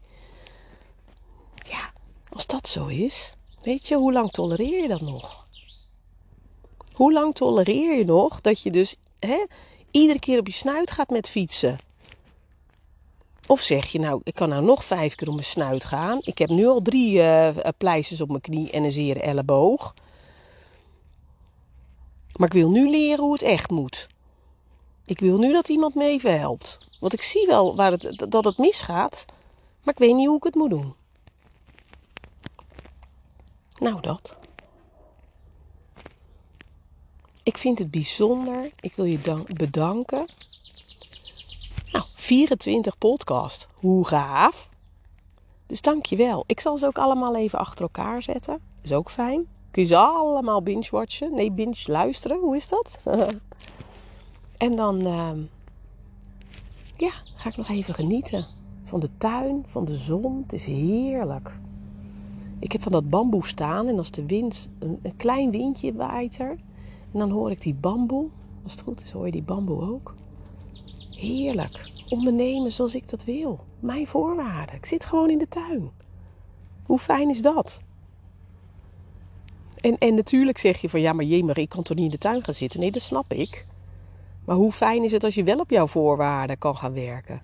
Ja, 1.55 1.93
als 2.33 2.47
dat 2.47 2.69
zo 2.69 2.87
is, 2.87 3.35
weet 3.63 3.89
je, 3.89 3.95
hoe 3.95 4.13
lang 4.13 4.31
tolereer 4.31 4.83
je 4.83 4.89
dat 4.89 5.01
nog? 5.01 5.47
Hoe 6.93 7.13
lang 7.13 7.35
tolereer 7.35 7.99
je 7.99 8.05
nog 8.05 8.41
dat 8.41 8.63
je 8.63 8.71
dus 8.71 8.97
hè, 9.19 9.45
iedere 9.91 10.19
keer 10.19 10.39
op 10.39 10.47
je 10.47 10.53
snuit 10.53 10.91
gaat 10.91 11.11
met 11.11 11.29
fietsen? 11.29 11.79
Of 13.47 13.61
zeg 13.61 13.87
je 13.87 13.99
nou, 13.99 14.21
ik 14.25 14.35
kan 14.35 14.49
nou 14.49 14.65
nog 14.65 14.85
vijf 14.85 15.15
keer 15.15 15.29
op 15.29 15.35
mijn 15.35 15.47
snuit 15.47 15.85
gaan. 15.85 16.19
Ik 16.21 16.39
heb 16.39 16.49
nu 16.49 16.67
al 16.67 16.83
drie 16.83 17.19
uh, 17.19 17.49
pleisters 17.79 18.21
op 18.21 18.29
mijn 18.29 18.41
knie 18.41 18.71
en 18.71 18.85
een 18.85 18.93
zere 18.93 19.21
elleboog. 19.21 19.95
Maar 22.37 22.49
ik 22.49 22.55
wil 22.55 22.71
nu 22.71 22.91
leren 22.91 23.25
hoe 23.25 23.33
het 23.33 23.43
echt 23.43 23.71
moet. 23.71 24.07
Ik 25.05 25.21
wil 25.21 25.39
nu 25.39 25.53
dat 25.53 25.69
iemand 25.69 25.95
me 25.95 26.05
even 26.05 26.39
helpt. 26.39 26.79
Want 27.01 27.13
ik 27.13 27.23
zie 27.23 27.47
wel 27.47 27.77
waar 27.77 27.91
het, 27.91 28.25
dat 28.29 28.45
het 28.45 28.59
misgaat, 28.59 29.25
maar 29.83 29.95
ik 29.95 30.01
weet 30.01 30.15
niet 30.15 30.27
hoe 30.27 30.37
ik 30.37 30.45
het 30.45 30.55
moet 30.55 30.71
doen. 30.71 30.95
Nou, 33.79 34.01
dat. 34.01 34.39
Ik 37.43 37.59
vind 37.59 37.79
het 37.79 37.91
bijzonder. 37.91 38.71
Ik 38.81 38.95
wil 38.95 39.05
je 39.05 39.45
bedanken. 39.55 40.27
Nou, 42.25 42.37
24 42.37 42.99
podcast. 42.99 43.69
Hoe 43.75 44.07
gaaf. 44.07 44.69
Dus 45.67 45.81
dank 45.81 46.07
je 46.07 46.17
wel. 46.17 46.45
Ik 46.47 46.61
zal 46.61 46.79
ze 46.79 46.87
ook 46.87 46.99
allemaal 46.99 47.37
even 47.37 47.59
achter 47.59 47.83
elkaar 47.83 48.23
zetten. 48.23 48.61
Is 48.83 48.93
ook 48.93 49.11
fijn. 49.11 49.47
Kun 49.71 49.83
je 49.83 49.89
ze 49.89 49.97
allemaal 49.97 50.63
binge-watchen? 50.63 51.35
Nee, 51.35 51.53
binge-luisteren. 51.53 52.41
Hoe 52.41 52.57
is 52.57 52.69
dat? 52.69 52.99
en 54.67 54.77
dan 54.77 55.01
uh, 55.07 55.31
ja, 56.97 57.13
ga 57.35 57.49
ik 57.49 57.57
nog 57.57 57.69
even 57.69 57.95
genieten 57.95 58.47
van 58.83 59.01
de 59.01 59.11
tuin, 59.19 59.65
van 59.67 59.85
de 59.85 59.97
zon. 59.97 60.43
Het 60.43 60.53
is 60.53 60.65
heerlijk. 60.65 61.57
Ik 62.59 62.73
heb 62.73 62.83
van 62.83 62.93
dat 62.93 63.11
bamboe 63.11 63.47
staan 63.47 63.87
en 63.87 63.99
als 63.99 64.11
de 64.11 64.27
wind, 64.27 64.69
een, 64.79 64.99
een 65.03 65.17
klein 65.17 65.51
windje 65.51 65.95
waait 65.95 66.39
er. 66.39 66.57
En 67.13 67.19
dan 67.19 67.31
hoor 67.31 67.51
ik 67.51 67.61
die 67.61 67.75
bamboe. 67.75 68.29
Als 68.63 68.73
het 68.73 68.81
goed 68.81 69.01
is, 69.01 69.11
hoor 69.11 69.27
je 69.27 69.33
die 69.33 69.43
bamboe 69.43 69.83
ook. 69.83 70.15
Heerlijk. 71.17 71.91
Ondernemen 72.09 72.73
zoals 72.73 72.95
ik 72.95 73.09
dat 73.09 73.25
wil. 73.25 73.65
Mijn 73.81 74.07
voorwaarden. 74.07 74.77
Ik 74.77 74.87
zit 74.87 75.05
gewoon 75.05 75.31
in 75.31 75.39
de 75.39 75.49
tuin. 75.49 75.91
Hoe 76.87 76.99
fijn 76.99 77.31
is 77.31 77.43
dat? 77.43 77.81
En, 79.81 79.99
en 79.99 80.15
natuurlijk 80.15 80.59
zeg 80.59 80.81
je 80.81 80.89
van 80.89 81.01
ja, 81.01 81.13
maar 81.13 81.25
jee, 81.25 81.53
ik 81.55 81.69
kan 81.69 81.83
toch 81.83 81.97
niet 81.97 82.05
in 82.05 82.11
de 82.11 82.19
tuin 82.19 82.45
gaan 82.45 82.55
zitten? 82.55 82.81
Nee, 82.81 82.91
dat 82.91 83.03
snap 83.03 83.33
ik. 83.33 83.67
Maar 84.45 84.57
hoe 84.57 84.73
fijn 84.73 85.05
is 85.05 85.13
het 85.13 85.25
als 85.25 85.35
je 85.35 85.45
wel 85.45 85.59
op 85.59 85.71
jouw 85.71 85.87
voorwaarden 85.87 86.59
kan 86.59 86.77
gaan 86.77 86.95
werken? 86.95 87.43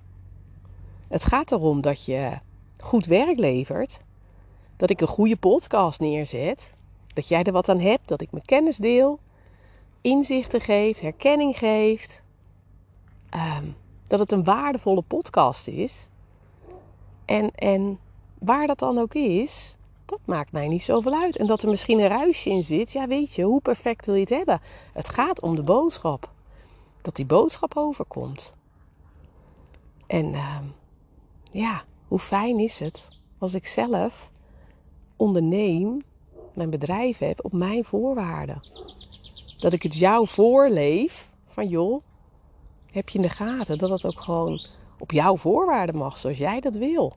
Het 1.09 1.25
gaat 1.25 1.53
erom 1.53 1.81
dat 1.81 2.05
je 2.05 2.39
goed 2.79 3.07
werk 3.07 3.39
levert 3.39 4.03
dat 4.77 4.91
ik 4.91 5.01
een 5.01 5.07
goede 5.07 5.37
podcast 5.37 6.01
neerzet. 6.01 6.75
Dat 7.15 7.29
jij 7.29 7.43
er 7.43 7.53
wat 7.53 7.69
aan 7.69 7.81
hebt, 7.81 8.09
dat 8.09 8.21
ik 8.21 8.31
mijn 8.31 8.45
kennis 8.45 8.77
deel, 8.77 9.19
inzichten 10.01 10.61
geeft, 10.61 11.01
herkenning 11.01 11.59
geeft. 11.59 12.23
Um, 13.35 13.77
dat 14.07 14.19
het 14.19 14.33
een 14.33 14.45
waardevolle 14.45 15.03
podcast 15.03 15.69
is. 15.69 16.11
En, 17.25 17.51
en 17.51 17.99
waar 18.39 18.67
dat 18.67 18.79
dan 18.79 18.99
ook 18.99 19.15
is, 19.15 19.77
dat 20.05 20.21
maakt 20.25 20.53
mij 20.53 20.69
niet 20.69 20.83
zoveel 20.83 21.15
uit. 21.15 21.37
En 21.37 21.47
dat 21.47 21.63
er 21.63 21.69
misschien 21.69 21.99
een 21.99 22.09
ruisje 22.09 22.51
in 22.51 22.65
zit, 22.65 22.93
ja 22.93 23.07
weet 23.07 23.35
je, 23.35 23.43
hoe 23.43 23.61
perfect 23.61 24.07
wil 24.07 24.15
je 24.15 24.21
het 24.21 24.29
hebben? 24.29 24.61
Het 24.93 25.09
gaat 25.09 25.41
om 25.41 25.55
de 25.55 25.63
boodschap. 25.63 26.31
Dat 27.03 27.17
die 27.17 27.27
boodschap 27.27 27.77
overkomt. 27.77 28.55
En 30.07 30.35
ehm, 30.35 30.65
ja, 31.53 31.83
hoe 32.07 32.19
fijn 32.19 32.59
is 32.59 32.79
het 32.79 33.09
als 33.39 33.55
ik 33.55 33.67
zelf 33.67 34.33
onderneem, 35.17 36.03
mijn 36.55 36.71
bedrijf 36.71 37.19
heb 37.19 37.45
op 37.45 37.53
mijn 37.53 37.85
voorwaarden. 37.85 38.63
Dat 39.57 39.73
ik 39.73 39.83
het 39.83 39.99
jou 39.99 40.29
voorleef 40.29 41.31
van 41.47 41.69
joh, 41.69 42.03
heb 42.93 43.09
je 43.09 43.19
in 43.19 43.25
de 43.25 43.31
gaten 43.31 43.79
dat 43.79 43.91
het 43.91 44.07
ook 44.07 44.21
gewoon 44.21 44.67
op 44.99 45.11
jouw 45.13 45.37
voorwaarden 45.37 45.97
mag, 45.97 46.19
zoals 46.19 46.39
jij 46.39 46.61
dat 46.61 46.77
wil. 46.77 47.17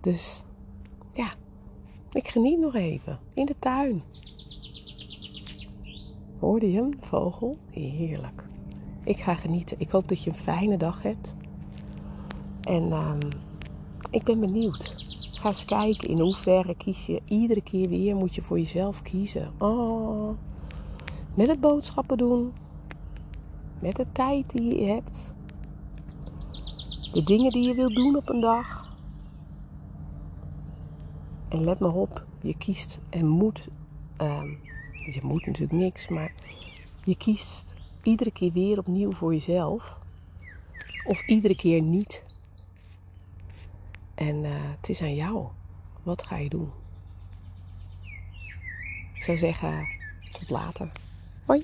Dus 0.00 0.42
ja, 1.12 1.32
ik 2.12 2.28
geniet 2.28 2.58
nog 2.58 2.74
even 2.74 3.18
in 3.34 3.46
de 3.46 3.58
tuin. 3.58 4.02
Hoorde 6.38 6.72
je 6.72 6.78
hem, 6.78 6.90
vogel? 7.00 7.58
Heerlijk. 7.70 8.44
Ik 9.04 9.18
ga 9.20 9.34
genieten. 9.34 9.76
Ik 9.80 9.90
hoop 9.90 10.08
dat 10.08 10.22
je 10.22 10.30
een 10.30 10.36
fijne 10.36 10.76
dag 10.76 11.02
hebt. 11.02 11.36
En 12.60 12.92
ehm, 12.92 13.30
ik 14.10 14.24
ben 14.24 14.40
benieuwd. 14.40 14.92
Ga 15.30 15.48
eens 15.48 15.64
kijken 15.64 16.08
in 16.08 16.20
hoeverre 16.20 16.76
kies 16.76 17.06
je. 17.06 17.20
Iedere 17.24 17.62
keer 17.62 17.88
weer 17.88 18.16
moet 18.16 18.34
je 18.34 18.42
voor 18.42 18.58
jezelf 18.58 19.02
kiezen. 19.02 19.52
Oh, 19.58 20.30
met 21.34 21.48
het 21.48 21.60
boodschappen 21.60 22.18
doen. 22.18 22.52
Met 23.82 23.96
de 23.96 24.06
tijd 24.12 24.50
die 24.50 24.78
je 24.78 24.84
hebt. 24.84 25.34
De 27.12 27.22
dingen 27.22 27.52
die 27.52 27.68
je 27.68 27.74
wilt 27.74 27.94
doen 27.94 28.16
op 28.16 28.28
een 28.28 28.40
dag. 28.40 28.96
En 31.48 31.64
let 31.64 31.78
maar 31.78 31.94
op, 31.94 32.26
je 32.40 32.56
kiest 32.56 33.00
en 33.10 33.26
moet. 33.26 33.68
ehm, 34.16 34.48
je 34.92 35.20
moet 35.22 35.46
natuurlijk 35.46 35.72
niks, 35.72 36.08
maar 36.08 36.32
je 37.04 37.16
kiest 37.16 37.74
iedere 38.02 38.30
keer 38.30 38.52
weer 38.52 38.78
opnieuw 38.78 39.12
voor 39.12 39.32
jezelf. 39.32 39.96
Of 41.06 41.26
iedere 41.26 41.56
keer 41.56 41.82
niet. 41.82 42.38
En 44.14 44.44
eh, 44.44 44.50
het 44.54 44.88
is 44.88 45.02
aan 45.02 45.14
jou. 45.14 45.46
Wat 46.02 46.22
ga 46.22 46.36
je 46.36 46.48
doen? 46.48 46.70
Ik 49.14 49.22
zou 49.22 49.38
zeggen, 49.38 49.86
tot 50.32 50.50
later. 50.50 50.92
Hoi. 51.46 51.62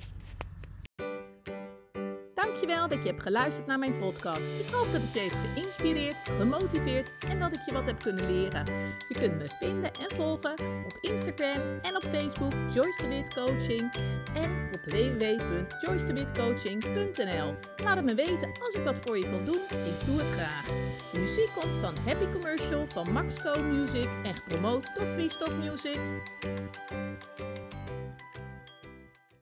Dat 2.89 3.03
je 3.03 3.09
hebt 3.09 3.23
geluisterd 3.23 3.67
naar 3.67 3.79
mijn 3.79 3.99
podcast. 3.99 4.45
Ik 4.45 4.69
hoop 4.73 4.93
dat 4.93 5.03
het 5.03 5.15
je 5.15 5.21
heeft 5.21 5.37
geïnspireerd, 5.55 6.17
gemotiveerd 6.23 7.11
en 7.29 7.39
dat 7.39 7.53
ik 7.53 7.61
je 7.67 7.73
wat 7.73 7.87
heb 7.87 8.03
kunnen 8.03 8.33
leren. 8.33 8.65
Je 9.09 9.15
kunt 9.19 9.39
me 9.39 9.49
vinden 9.59 9.93
en 9.93 10.11
volgen 10.17 10.53
op 10.85 10.99
Instagram 11.01 11.61
en 11.83 11.97
op 11.97 12.03
Facebook 12.03 12.53
Joyce 12.75 13.09
de 13.09 13.23
Coaching 13.35 13.93
en 14.35 14.69
op 14.73 14.81
www.joycedewitcoaching.nl. 14.85 17.55
Laat 17.85 17.97
het 17.97 18.05
me 18.05 18.15
weten 18.15 18.51
als 18.61 18.75
ik 18.75 18.85
wat 18.85 18.99
voor 19.01 19.19
je 19.19 19.31
kan 19.31 19.45
doen. 19.45 19.61
Ik 19.71 20.07
doe 20.07 20.19
het 20.19 20.31
graag. 20.31 20.67
De 21.13 21.21
muziek 21.21 21.51
komt 21.55 21.79
van 21.81 21.97
Happy 22.05 22.33
Commercial 22.33 22.87
van 22.89 23.13
Maxco 23.13 23.63
Music 23.63 24.09
en 24.23 24.35
gepromoot 24.35 24.91
door 24.95 25.07
Freestock 25.07 25.55
Music. 25.55 25.99